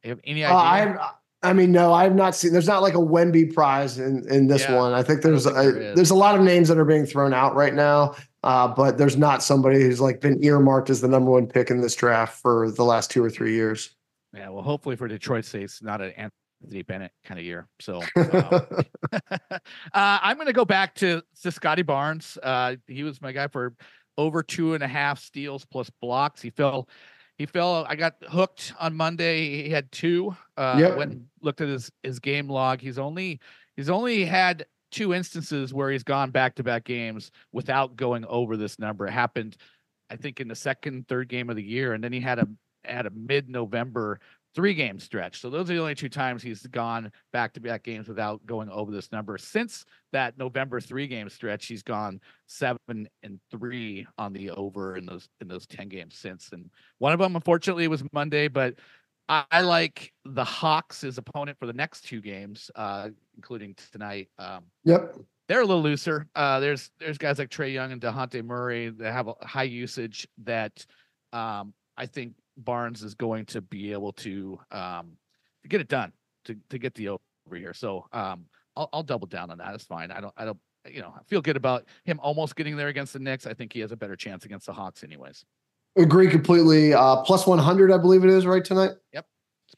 [0.03, 0.99] have any idea?
[0.99, 1.09] Uh,
[1.41, 2.51] I mean, no, I have not seen.
[2.51, 4.93] There's not like a Wemby prize in in this yeah, one.
[4.93, 7.33] I think there's I think there there's a lot of names that are being thrown
[7.33, 11.29] out right now, uh, but there's not somebody who's like been earmarked as the number
[11.29, 13.95] one pick in this draft for the last two or three years.
[14.33, 16.13] Yeah, well, hopefully for Detroit's sake, it's not an
[16.65, 17.67] Anthony Bennett kind of year.
[17.79, 18.31] So um,
[19.13, 19.59] uh,
[19.93, 22.39] I'm going to go back to, to Scottie Barnes.
[22.41, 23.75] Uh, he was my guy for
[24.17, 26.41] over two and a half steals plus blocks.
[26.41, 26.89] He fell.
[27.37, 27.85] He fell.
[27.87, 29.63] I got hooked on Monday.
[29.63, 30.35] He had two.
[30.57, 30.97] Uh, yep.
[30.97, 33.41] When looked at his his game log, he's only
[33.75, 38.55] he's only had two instances where he's gone back to back games without going over
[38.55, 39.05] this number.
[39.05, 39.57] It happened,
[40.09, 42.47] I think, in the second, third game of the year, and then he had a
[42.85, 44.19] had a mid November
[44.55, 45.41] three game stretch.
[45.41, 48.69] So those are the only two times he's gone back to back games without going
[48.69, 49.37] over this number.
[49.37, 55.05] Since that November three game stretch, he's gone seven and three on the over in
[55.05, 56.49] those in those 10 games since.
[56.53, 58.75] And one of them, unfortunately, was Monday, but
[59.27, 64.29] I, I like the Hawks as opponent for the next two games, uh, including tonight.
[64.39, 65.15] Um, yep.
[65.47, 66.27] They're a little looser.
[66.33, 70.27] Uh, there's there's guys like Trae Young and Dejounte Murray that have a high usage
[70.43, 70.85] that
[71.33, 75.17] um, I think Barnes is going to be able to um,
[75.63, 76.13] to get it done
[76.45, 77.19] to to get the over
[77.53, 77.73] here.
[77.73, 79.73] So um, I'll, I'll double down on that.
[79.75, 80.11] It's fine.
[80.11, 80.57] I don't I don't
[80.89, 83.45] you know I feel good about him almost getting there against the Knicks.
[83.45, 85.43] I think he has a better chance against the Hawks, anyways.
[85.97, 86.93] Agree completely.
[86.93, 88.91] Uh, plus one hundred, I believe it is right tonight.
[89.13, 89.25] Yep.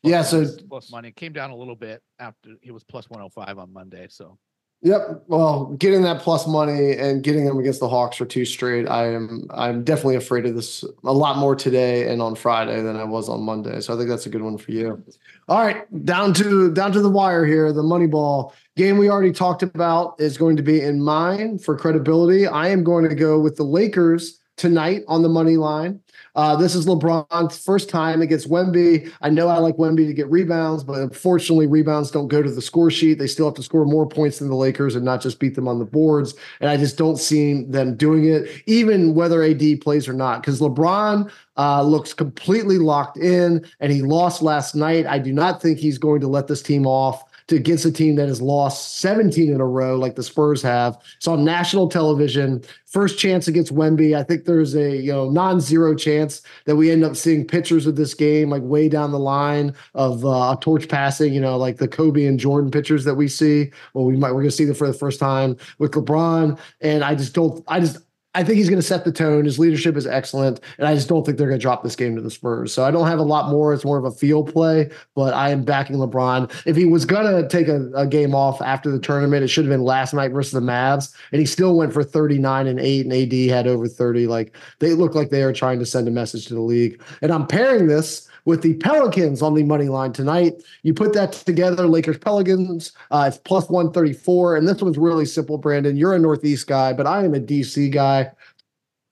[0.04, 0.22] Yeah.
[0.24, 3.46] So plus money came down a little bit after he was plus one hundred oh
[3.46, 4.08] five on Monday.
[4.10, 4.38] So
[4.84, 5.24] Yep.
[5.28, 9.12] Well, getting that plus money and getting them against the Hawks for two straight, I
[9.12, 13.04] am I'm definitely afraid of this a lot more today and on Friday than I
[13.04, 13.82] was on Monday.
[13.82, 15.04] So I think that's a good one for you.
[15.50, 17.74] All right, down to down to the wire here.
[17.74, 21.76] The money ball game we already talked about is going to be in mine for
[21.76, 22.46] credibility.
[22.46, 26.02] I am going to go with the Lakers tonight on the money line.
[26.36, 29.12] Uh, this is LeBron's first time against Wemby.
[29.22, 32.62] I know I like Wemby to get rebounds, but unfortunately, rebounds don't go to the
[32.62, 33.16] score sheet.
[33.16, 35.68] They still have to score more points than the Lakers and not just beat them
[35.68, 36.36] on the boards.
[36.60, 40.60] And I just don't see them doing it, even whether AD plays or not, because
[40.60, 45.08] LeBron uh, looks completely locked in and he lost last night.
[45.08, 48.16] I do not think he's going to let this team off to against a team
[48.16, 50.98] that has lost 17 in a row, like the Spurs have.
[51.16, 52.64] It's on national television.
[52.86, 54.18] First chance against Wemby.
[54.18, 57.96] I think there's a you know non-zero chance that we end up seeing pictures of
[57.96, 61.34] this game like way down the line of uh, torch passing.
[61.34, 63.72] You know, like the Kobe and Jordan pictures that we see.
[63.94, 67.16] Well, we might we're to see them for the first time with LeBron, and I
[67.16, 67.64] just don't.
[67.68, 67.98] I just
[68.38, 69.46] I think he's going to set the tone.
[69.46, 72.16] His leadership is excellent, and I just don't think they're going to drop this game
[72.16, 72.72] to the Spurs.
[72.72, 73.74] So I don't have a lot more.
[73.74, 76.52] It's more of a field play, but I am backing LeBron.
[76.68, 79.66] If he was going to take a, a, game off after the tournament, it should
[79.66, 83.08] have been last night versus the Mavs, and he still went for 39 and 8,
[83.08, 84.28] and AD had over 30.
[84.28, 87.02] Like they look like they are trying to send a message to the league.
[87.24, 90.64] And I'm pairing this with the Pelicans on the money line tonight.
[90.82, 94.56] You put that together, Lakers Pelicans, uh, it's plus 134.
[94.56, 95.98] And this one's really simple, Brandon.
[95.98, 98.32] You're a Northeast guy, but I am a DC guy.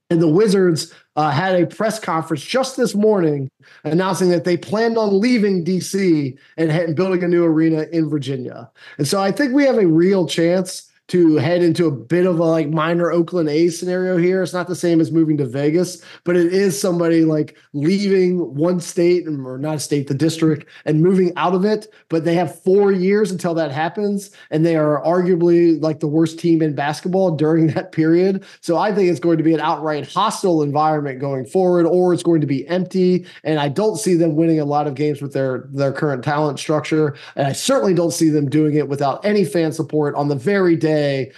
[0.10, 3.50] And the Wizards uh, had a press conference just this morning
[3.84, 8.72] announcing that they planned on leaving DC and, and building a new arena in Virginia.
[8.98, 12.40] And so I think we have a real chance to head into a bit of
[12.40, 14.42] a like minor Oakland A's scenario here.
[14.42, 18.80] It's not the same as moving to Vegas, but it is somebody like leaving one
[18.80, 21.94] state or not a state, the district, and moving out of it.
[22.10, 26.40] But they have four years until that happens, and they are arguably like the worst
[26.40, 28.44] team in basketball during that period.
[28.62, 32.24] So I think it's going to be an outright hostile environment going forward, or it's
[32.24, 33.28] going to be empty.
[33.44, 36.58] And I don't see them winning a lot of games with their their current talent
[36.58, 40.36] structure, and I certainly don't see them doing it without any fan support on the
[40.36, 40.95] very day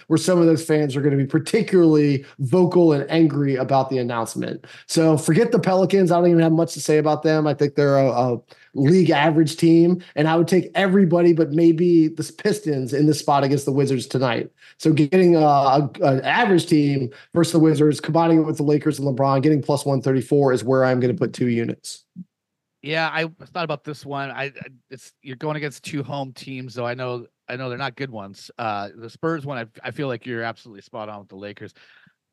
[0.08, 3.98] where some of those fans are going to be particularly vocal and angry about the
[3.98, 4.66] announcement.
[4.88, 6.12] So forget the Pelicans.
[6.12, 7.48] I don't even have much to say about them.
[7.48, 8.42] I think they're a, a
[8.74, 13.44] league average team, and I would take everybody but maybe the Pistons in the spot
[13.44, 14.52] against the Wizards tonight.
[14.78, 19.42] So getting an average team versus the Wizards, combining it with the Lakers and LeBron,
[19.42, 22.06] getting plus one thirty four is where I'm going to put two units.
[22.84, 24.30] Yeah, I thought about this one.
[24.30, 24.54] I
[24.92, 26.86] it's you're going against two home teams, though.
[26.86, 28.52] I know I know they're not good ones.
[28.58, 31.74] Uh, the Spurs one, I, I feel like you're absolutely spot on with the Lakers.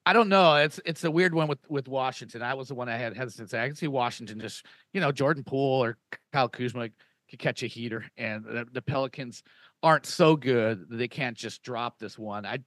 [0.07, 0.57] I don't know.
[0.57, 2.43] It's it's a weird one with with Washington.
[2.43, 3.59] I was the one I had hesitancy.
[3.59, 5.97] I can see Washington just you know Jordan Poole or
[6.33, 6.91] Kyle Kuzma
[7.31, 9.43] could catch a heater, and the, the Pelicans
[9.83, 12.45] aren't so good that they can't just drop this one.
[12.45, 12.59] I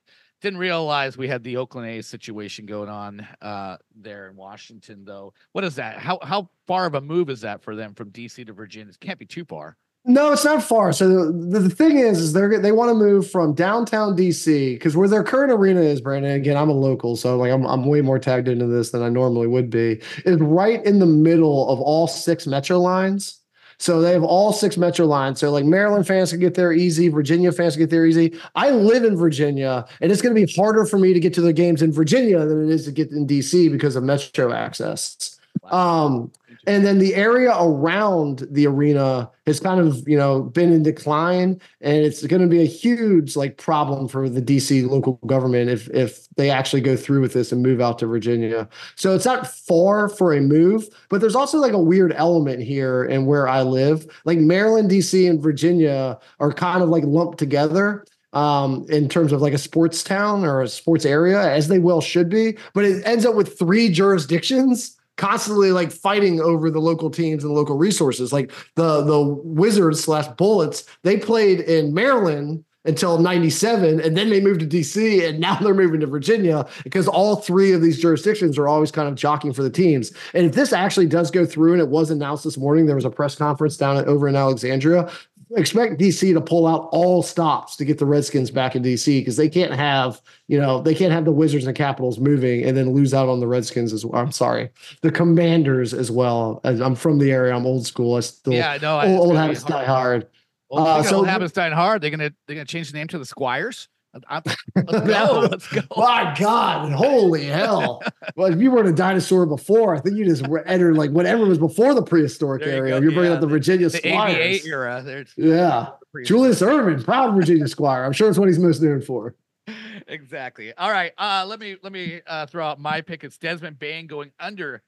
[0.42, 5.34] didn't realize we had the Oakland A's situation going on uh, there in Washington, though.
[5.52, 5.98] What is that?
[5.98, 8.92] How how far of a move is that for them from DC to Virginia?
[8.92, 9.78] It can't be too far.
[10.10, 10.94] No, it's not far.
[10.94, 14.96] So the, the thing is, is they're they want to move from downtown DC because
[14.96, 16.32] where their current arena is, Brandon.
[16.32, 19.10] Again, I'm a local, so like I'm I'm way more tagged into this than I
[19.10, 20.00] normally would be.
[20.24, 23.42] Is right in the middle of all six metro lines.
[23.80, 25.40] So they have all six metro lines.
[25.40, 28.40] So like Maryland fans can get there easy, Virginia fans can get there easy.
[28.56, 31.42] I live in Virginia, and it's going to be harder for me to get to
[31.42, 35.38] the games in Virginia than it is to get in DC because of metro access.
[35.66, 36.32] Um,
[36.68, 41.60] and then the area around the arena has kind of you know been in decline
[41.82, 45.90] and it's going to be a huge like problem for the dc local government if
[45.90, 49.48] if they actually go through with this and move out to virginia so it's not
[49.48, 53.62] far for a move but there's also like a weird element here in where i
[53.62, 59.32] live like maryland dc and virginia are kind of like lumped together um, in terms
[59.32, 62.58] of like a sports town or a sports area, as they well should be.
[62.74, 67.54] But it ends up with three jurisdictions constantly like fighting over the local teams and
[67.54, 68.32] local resources.
[68.32, 74.40] Like the the Wizards slash Bullets, they played in Maryland until 97 and then they
[74.40, 78.58] moved to DC and now they're moving to Virginia because all three of these jurisdictions
[78.58, 80.14] are always kind of jockeying for the teams.
[80.34, 83.06] And if this actually does go through and it was announced this morning there was
[83.06, 85.12] a press conference down at, over in Alexandria,
[85.56, 89.38] expect DC to pull out all stops to get the Redskins back in DC because
[89.38, 92.92] they can't have, you know, they can't have the Wizards and Capitals moving and then
[92.92, 94.22] lose out on the Redskins as well.
[94.22, 94.70] I'm sorry,
[95.02, 96.60] the Commanders as well.
[96.64, 97.56] I'm from the area.
[97.56, 98.16] I'm old school.
[98.16, 100.28] I still yeah, no, old, old habits die hard.
[100.70, 102.02] Well, uh, so habits die hard.
[102.02, 103.88] They're gonna they're gonna change the name to the Squires.
[104.30, 104.42] I'm,
[104.76, 105.48] let's go.
[105.52, 105.82] Let's go.
[105.96, 108.02] My God, holy hell!
[108.36, 111.58] well, if you were a dinosaur before, I think you just entered like whatever was
[111.58, 112.94] before the prehistoric you area.
[112.96, 113.02] go.
[113.02, 114.62] You're bringing Yeah, up the the- Virginia The Squires.
[114.62, 115.02] ABA era.
[115.06, 115.90] There's Yeah,
[116.26, 118.04] Julius Erving, proud Virginia Squire.
[118.04, 119.36] I'm sure it's what he's most known for.
[120.08, 120.74] exactly.
[120.74, 121.12] All right.
[121.18, 123.24] Uh, let me let me uh, throw out my pick.
[123.24, 124.82] It's Desmond Bane going under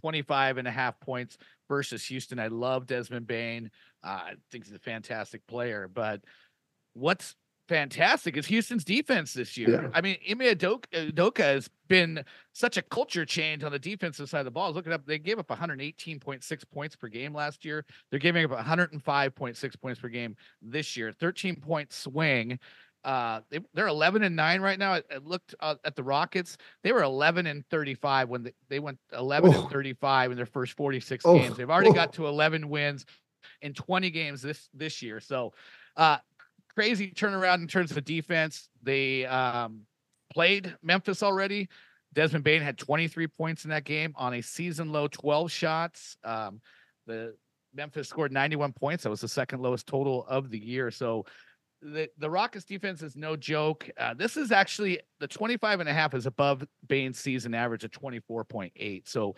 [0.00, 1.36] 25 and a half points
[1.68, 2.38] versus Houston.
[2.38, 3.70] I love Desmond Bane.
[4.02, 6.20] Uh, I think he's a fantastic player, but
[6.94, 7.34] what's
[7.68, 9.82] fantastic is Houston's defense this year.
[9.84, 9.88] Yeah.
[9.94, 14.44] I mean, Ime Udoka has been such a culture change on the defensive side of
[14.44, 14.64] the ball.
[14.64, 17.84] I was looking up, they gave up 118.6 points per game last year.
[18.10, 21.12] They're giving up 105.6 points per game this year.
[21.12, 22.58] 13 point swing.
[23.04, 24.92] Uh, they, they're 11 and 9 right now.
[24.94, 26.56] I, I looked uh, at the Rockets.
[26.82, 29.60] They were 11 and 35 when they, they went 11 Oh.
[29.62, 31.38] and 35 in their first 46 Oh.
[31.38, 31.56] games.
[31.56, 31.94] They've already Oh.
[31.94, 33.04] got to 11 wins
[33.60, 35.20] in 20 games this this year.
[35.20, 35.52] So,
[35.96, 36.16] uh,
[36.74, 38.68] crazy turnaround in terms of defense.
[38.82, 39.82] They um,
[40.32, 41.68] played Memphis already.
[42.12, 46.16] Desmond Bane had 23 points in that game on a season low 12 shots.
[46.24, 46.60] Um,
[47.06, 47.34] the
[47.74, 49.02] Memphis scored 91 points.
[49.02, 50.90] That was the second lowest total of the year.
[50.90, 51.26] So
[51.82, 53.90] the, the Rockets defense is no joke.
[53.98, 57.90] Uh, this is actually the 25 and a half is above Bane's season average of
[57.90, 59.08] 24.8.
[59.08, 59.34] So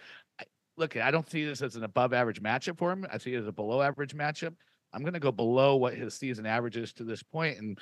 [0.76, 3.06] look, I don't see this as an above average matchup for him.
[3.10, 4.54] I see it as a below average matchup.
[4.96, 7.78] I'm going to go below what his season average is to this point, and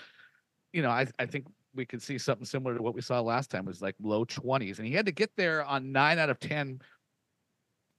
[0.73, 3.51] you know, I I think we could see something similar to what we saw last
[3.51, 3.67] time.
[3.67, 6.81] Was like low 20s, and he had to get there on nine out of 10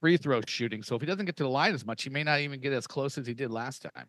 [0.02, 0.82] free throw shooting.
[0.82, 2.74] So if he doesn't get to the line as much, he may not even get
[2.74, 4.06] as close as he did last time.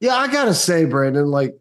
[0.00, 1.54] Yeah, I gotta say, Brandon, like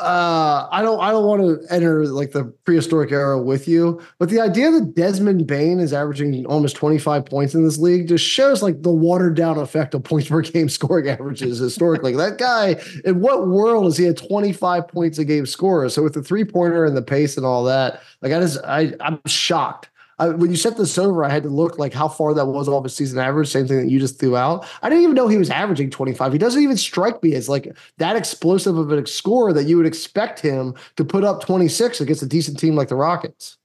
[0.00, 4.30] uh, I don't I don't want to enter like the prehistoric era with you, but
[4.30, 8.62] the idea that Desmond Bane is averaging almost 25 points in this league just shows
[8.62, 12.16] like the watered down effect of points per game scoring averages historically.
[12.16, 15.88] that guy, in what world is he a 25 points a game scorer?
[15.90, 18.94] So with the three pointer and the pace and all that, like I just I
[19.00, 19.89] I'm shocked
[20.20, 22.68] I, when you set this over, I had to look like how far that was
[22.68, 23.48] off his season average.
[23.48, 24.66] Same thing that you just threw out.
[24.82, 26.32] I didn't even know he was averaging 25.
[26.32, 29.86] He doesn't even strike me as like that explosive of a score that you would
[29.86, 33.56] expect him to put up 26 against a decent team like the Rockets.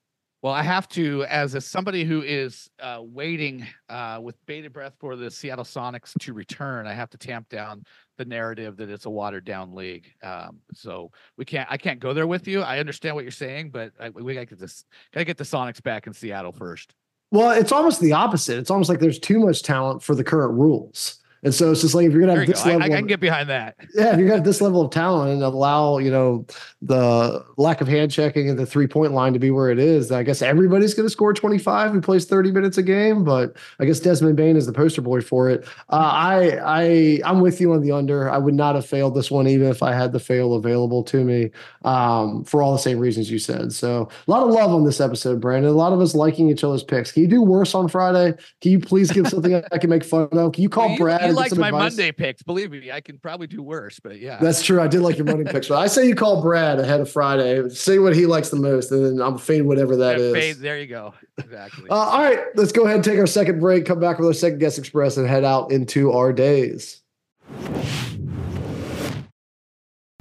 [0.46, 4.93] Well, I have to, as a, somebody who is uh, waiting uh, with bated breath
[5.00, 7.84] for the Seattle Sonics to return, I have to tamp down
[8.20, 10.06] the narrative that it's a watered down league.
[10.22, 12.62] Um, so we can't, I can't go there with you.
[12.62, 15.38] I understand what you're saying, but I, we got to get this, got to get
[15.38, 16.93] the Sonics back in Seattle first.
[17.32, 18.60] Well, it's almost the opposite.
[18.60, 21.24] It's almost like there's too much talent for the current rules.
[21.46, 22.72] And so it's just like if you're gonna have this go.
[22.72, 23.76] level, I, I, can get behind that.
[23.93, 26.48] Yeah, if you're gonna have this level of talent and allow you know
[26.82, 30.12] the lack of hand checking and the three point line to be where it is,
[30.12, 33.24] I guess everybody's gonna score 25 who plays 30 minutes a game.
[33.24, 35.68] But I guess Desmond Bane is the poster boy for it.
[35.89, 38.28] Uh, I I I'm with you on the under.
[38.28, 41.24] I would not have failed this one even if I had the fail available to
[41.24, 41.52] me
[41.84, 43.72] um, for all the same reasons you said.
[43.72, 45.72] So a lot of love on this episode, Brandon.
[45.72, 47.12] A lot of us liking each other's picks.
[47.12, 48.34] Can you do worse on Friday?
[48.62, 50.54] Can you please give something I can make fun of?
[50.54, 51.35] Can you call well, Brad?
[51.36, 51.98] You, liked my advice?
[51.98, 52.44] Monday picks.
[52.44, 54.38] Believe me, I can probably do worse, but yeah.
[54.42, 54.82] That's true.
[54.82, 55.68] I did like your Monday picks.
[55.68, 57.68] But I say you call Brad ahead of Friday.
[57.70, 60.34] Say what he likes the most, and then I'm fade whatever that yeah, is.
[60.34, 61.14] Fade, there you go.
[61.38, 61.90] Exactly.
[61.90, 63.86] Uh, all right, let's go ahead and take our second break.
[63.86, 67.02] Come back with our second guess express and head out into our days.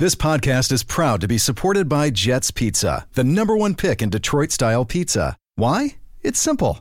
[0.00, 4.10] This podcast is proud to be supported by Jets Pizza, the number one pick in
[4.10, 5.36] Detroit style pizza.
[5.54, 5.96] Why?
[6.20, 6.80] It's simple.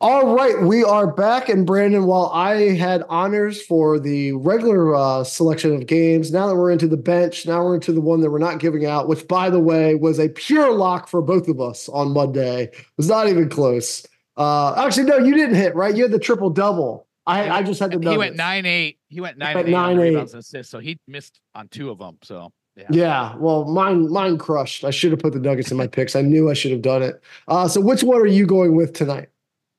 [0.00, 1.48] All right, we are back.
[1.48, 6.54] And Brandon, while I had honors for the regular uh, selection of games, now that
[6.54, 9.26] we're into the bench, now we're into the one that we're not giving out, which,
[9.26, 12.66] by the way, was a pure lock for both of us on Monday.
[12.66, 14.06] It was not even close.
[14.36, 15.96] Uh, actually, no, you didn't hit, right?
[15.96, 17.08] You had the triple double.
[17.26, 18.08] I, I just had the.
[18.08, 18.98] He went nine eight.
[19.08, 19.68] He went nine eight.
[19.68, 20.14] Nine eight.
[20.14, 22.18] Assists, so he missed on two of them.
[22.22, 22.86] So yeah.
[22.88, 23.36] yeah.
[23.36, 24.84] well, mine mine crushed.
[24.84, 26.14] I should have put the Nuggets in my picks.
[26.14, 27.20] I knew I should have done it.
[27.48, 29.28] Uh, so which one are you going with tonight?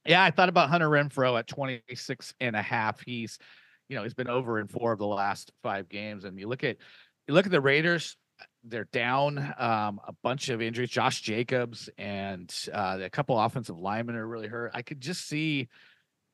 [0.09, 2.99] Yeah, I thought about Hunter Renfrow at 26 and a half.
[2.99, 3.37] He's,
[3.89, 6.23] you know, he's been over in four of the last five games.
[6.23, 6.77] And you look at
[7.27, 8.17] you look at the Raiders,
[8.63, 10.89] they're down um, a bunch of injuries.
[10.89, 14.71] Josh Jacobs and uh, a couple offensive linemen are really hurt.
[14.73, 15.69] I could just see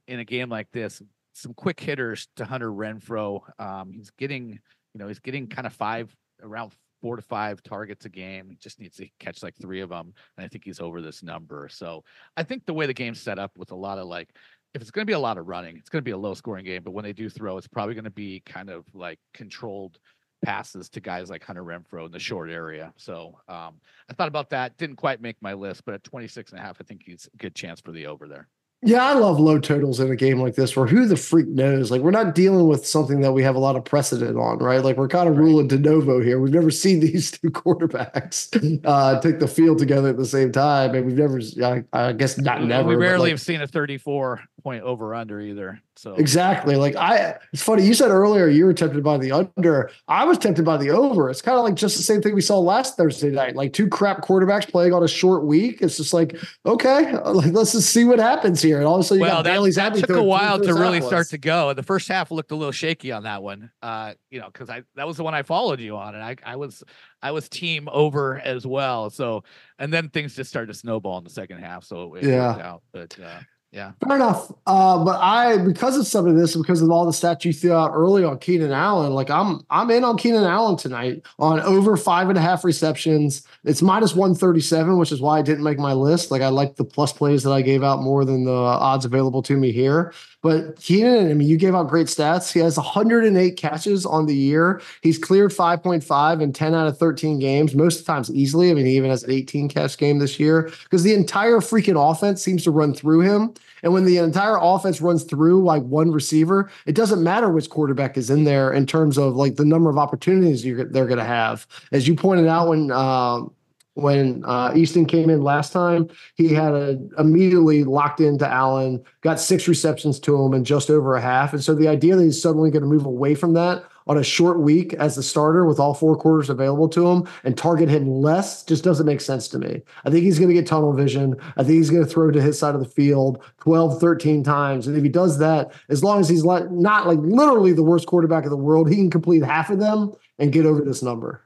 [0.08, 1.02] in a game like this
[1.34, 3.42] some quick hitters to Hunter Renfrow.
[3.60, 4.52] Um, he's getting,
[4.94, 6.72] you know, he's getting kind of five around
[7.06, 8.50] four to five targets a game.
[8.50, 11.22] He just needs to catch like three of them, and I think he's over this
[11.22, 11.70] number.
[11.70, 12.04] So
[12.36, 14.30] I think the way the game's set up with a lot of like,
[14.74, 16.34] if it's going to be a lot of running, it's going to be a low
[16.34, 16.82] scoring game.
[16.82, 20.00] But when they do throw, it's probably going to be kind of like controlled
[20.44, 22.92] passes to guys like Hunter Renfrow in the short area.
[22.98, 23.76] So um,
[24.10, 24.76] I thought about that.
[24.78, 27.38] Didn't quite make my list, but at 26 and a half, I think he's a
[27.38, 28.48] good chance for the over there.
[28.86, 31.90] Yeah, I love low totals in a game like this where who the freak knows?
[31.90, 34.84] Like, we're not dealing with something that we have a lot of precedent on, right?
[34.84, 35.44] Like, we're kind of right.
[35.44, 36.40] ruling de novo here.
[36.40, 40.94] We've never seen these two quarterbacks uh, take the field together at the same time.
[40.94, 42.90] And we've never, I, I guess, not never.
[42.90, 45.80] We rarely like, have seen a 34 point over under either.
[45.96, 46.76] So exactly.
[46.76, 47.86] Like I, it's funny.
[47.86, 49.92] You said earlier you were tempted by the under.
[50.08, 51.30] I was tempted by the over.
[51.30, 53.56] It's kind of like just the same thing we saw last Thursday night.
[53.56, 55.84] Like two crap quarterbacks playing on a short week.
[55.84, 56.36] It's just like
[56.66, 58.80] okay, like let's just see what happens here.
[58.80, 61.00] And all of a sudden, you well, got that, that took a while to really
[61.00, 61.72] start to go.
[61.74, 63.70] The first half looked a little shaky on that one.
[63.84, 66.38] Uh, you know, because I that was the one I followed you on, and I
[66.44, 66.84] I was
[67.22, 69.12] I was team over as well.
[69.12, 69.44] So
[69.78, 71.84] and then things just started to snowball in the second half.
[71.84, 72.58] So it yeah.
[72.58, 72.82] out.
[72.92, 73.42] But uh,
[73.76, 73.92] Yeah.
[74.08, 74.54] Fair enough.
[74.66, 77.74] Uh, but I, because of some of this, because of all the stats you threw
[77.74, 81.98] out early on Keenan Allen, like I'm, I'm in on Keenan Allen tonight on over
[81.98, 83.46] five and a half receptions.
[83.66, 86.32] It's minus 137, which is why I didn't make my list.
[86.32, 89.44] Like I like the plus plays that I gave out more than the odds available
[89.44, 90.14] to me here.
[90.42, 92.54] But Keenan, I mean, you gave out great stats.
[92.54, 94.80] He has 108 catches on the year.
[95.02, 98.70] He's cleared 5.5 in 10 out of 13 games, most of the times easily.
[98.70, 102.00] I mean, he even has an 18 catch game this year because the entire freaking
[102.00, 103.56] offense seems to run through him.
[103.86, 108.18] And when the entire offense runs through like one receiver, it doesn't matter which quarterback
[108.18, 111.68] is in there in terms of like the number of opportunities they're going to have.
[111.92, 113.54] As you pointed out when um,
[113.94, 119.40] when uh, Easton came in last time, he had a, immediately locked into Allen, got
[119.40, 121.54] six receptions to him in just over a half.
[121.54, 124.24] And so the idea that he's suddenly going to move away from that on a
[124.24, 128.08] short week as the starter with all four quarters available to him and target him
[128.08, 129.82] less just doesn't make sense to me.
[130.06, 131.36] I think he's going to get tunnel vision.
[131.58, 134.88] I think he's going to throw to his side of the field 12, 13 times.
[134.88, 138.44] And if he does that, as long as he's not like literally the worst quarterback
[138.44, 141.42] in the world, he can complete half of them and get over this number.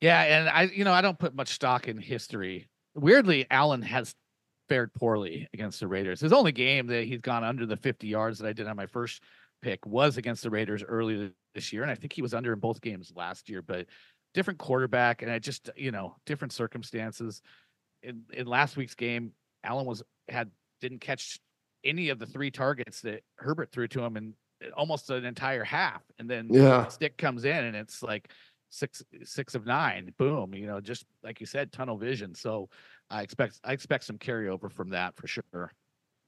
[0.00, 2.68] Yeah, and I, you know, I don't put much stock in history.
[2.94, 4.14] Weirdly, Allen has
[4.68, 6.20] fared poorly against the Raiders.
[6.20, 8.86] His only game that he's gone under the 50 yards that I did on my
[8.86, 9.22] first
[9.62, 12.58] pick was against the Raiders early this year, and I think he was under in
[12.58, 13.62] both games last year.
[13.62, 13.86] But
[14.34, 17.42] different quarterback, and I just, you know, different circumstances.
[18.02, 19.32] In in last week's game,
[19.64, 20.50] Allen was had
[20.80, 21.38] didn't catch
[21.84, 25.64] any of the three targets that Herbert threw to him in eh, almost an entire
[25.64, 28.30] half, and then yeah, stick comes in, and it's like
[28.72, 32.70] six six of nine boom you know just like you said tunnel vision so
[33.10, 35.70] i expect i expect some carryover from that for sure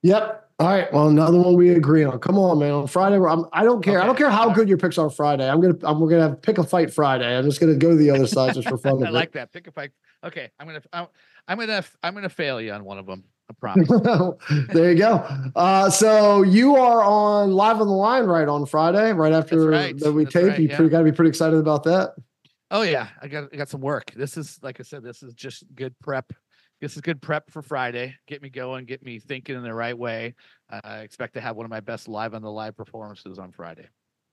[0.05, 0.51] Yep.
[0.61, 0.93] All right.
[0.93, 2.19] Well, another one we agree on.
[2.21, 2.73] Come on, man.
[2.73, 3.97] On Friday, I'm, I don't care.
[3.97, 4.03] Okay.
[4.03, 5.49] I don't care how good your picks are Friday.
[5.49, 7.37] I'm gonna I'm, we're gonna have pick a fight Friday.
[7.37, 9.05] I'm just gonna go to the other side just for fun.
[9.07, 9.51] I like that.
[9.51, 9.91] Pick a fight.
[10.23, 10.51] Okay.
[10.61, 11.07] I'm gonna I'm,
[11.49, 13.25] I'm gonna I'm gonna fail you on one of them.
[13.51, 13.89] I promise.
[14.73, 15.27] there you go.
[15.57, 19.99] Uh, so you are on live on the line right on Friday, right after right.
[19.99, 20.49] that we That's tape.
[20.49, 20.89] Right, you yeah.
[20.89, 22.15] got to be pretty excited about that.
[22.71, 24.13] Oh yeah, I got I got some work.
[24.15, 26.33] This is like I said, this is just good prep.
[26.85, 28.15] This is good prep for Friday.
[28.27, 30.35] Get me going, get me thinking in the right way.
[30.71, 33.53] Uh, I expect to have one of my best live on the live performances on
[33.53, 33.87] Friday.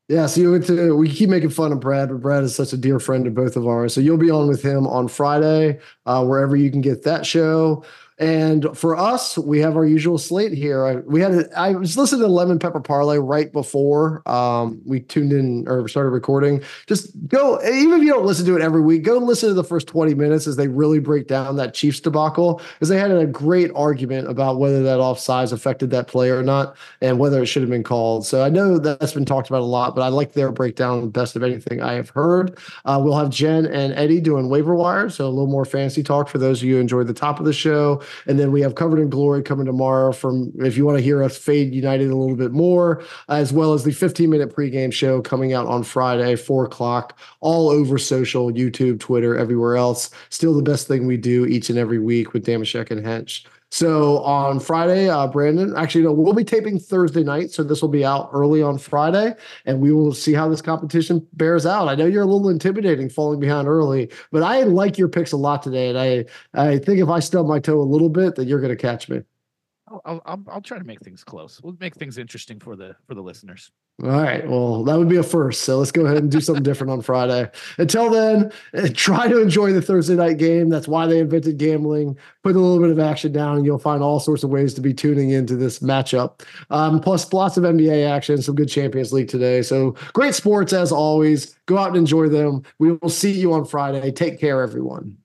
[0.10, 2.99] Yeah, so to, we keep making fun of Brad, but Brad is such a dear
[2.99, 3.93] friend of both of ours.
[3.93, 7.86] So you'll be on with him on Friday, uh, wherever you can get that show.
[8.22, 10.86] And for us, we have our usual slate here.
[10.86, 14.99] I, we had a, I was listening to Lemon Pepper Parlay right before um, we
[14.99, 16.61] tuned in or started recording.
[16.86, 19.63] Just go, even if you don't listen to it every week, go listen to the
[19.63, 23.26] first 20 minutes as they really break down that Chiefs debacle because they had a
[23.26, 27.63] great argument about whether that offsides affected that play or not and whether it should
[27.63, 28.24] have been called.
[28.24, 31.36] So I know that's been talked about a lot, but I like their breakdown best
[31.36, 32.59] of anything I have heard.
[32.86, 36.30] Uh, we'll have Jen and Eddie doing waiver wire, so a little more fancy talk
[36.30, 37.99] for those of you who enjoyed the top of the show.
[38.28, 41.24] And then we have Covered in Glory coming tomorrow from if you want to hear
[41.24, 45.22] us fade United a little bit more, as well as the 15 minute pregame show
[45.22, 50.09] coming out on Friday, four o'clock, all over social, YouTube, Twitter, everywhere else.
[50.30, 53.45] Still the best thing we do each and every week with Damashek and Hench.
[53.72, 57.51] So on Friday, uh, Brandon, actually, no, we'll be taping Thursday night.
[57.51, 59.34] So this will be out early on Friday,
[59.65, 61.88] and we will see how this competition bears out.
[61.88, 65.38] I know you're a little intimidating falling behind early, but I like your picks a
[65.38, 65.89] lot today.
[65.89, 68.76] And I, I think if I stub my toe a little bit, that you're going
[68.76, 69.22] to catch me.
[70.05, 71.59] I'll, I'll, I'll try to make things close.
[71.61, 73.71] We'll make things interesting for the for the listeners.
[74.03, 74.47] All right.
[74.47, 75.61] Well, that would be a first.
[75.61, 77.51] So let's go ahead and do something different on Friday.
[77.77, 80.69] Until then, eh, try to enjoy the Thursday night game.
[80.69, 82.17] That's why they invented gambling.
[82.41, 84.81] Put a little bit of action down, and you'll find all sorts of ways to
[84.81, 86.41] be tuning into this matchup.
[86.71, 89.61] Um, plus, lots of NBA action, some good Champions League today.
[89.61, 91.55] So great sports as always.
[91.67, 92.63] Go out and enjoy them.
[92.79, 94.11] We will see you on Friday.
[94.11, 95.17] Take care, everyone.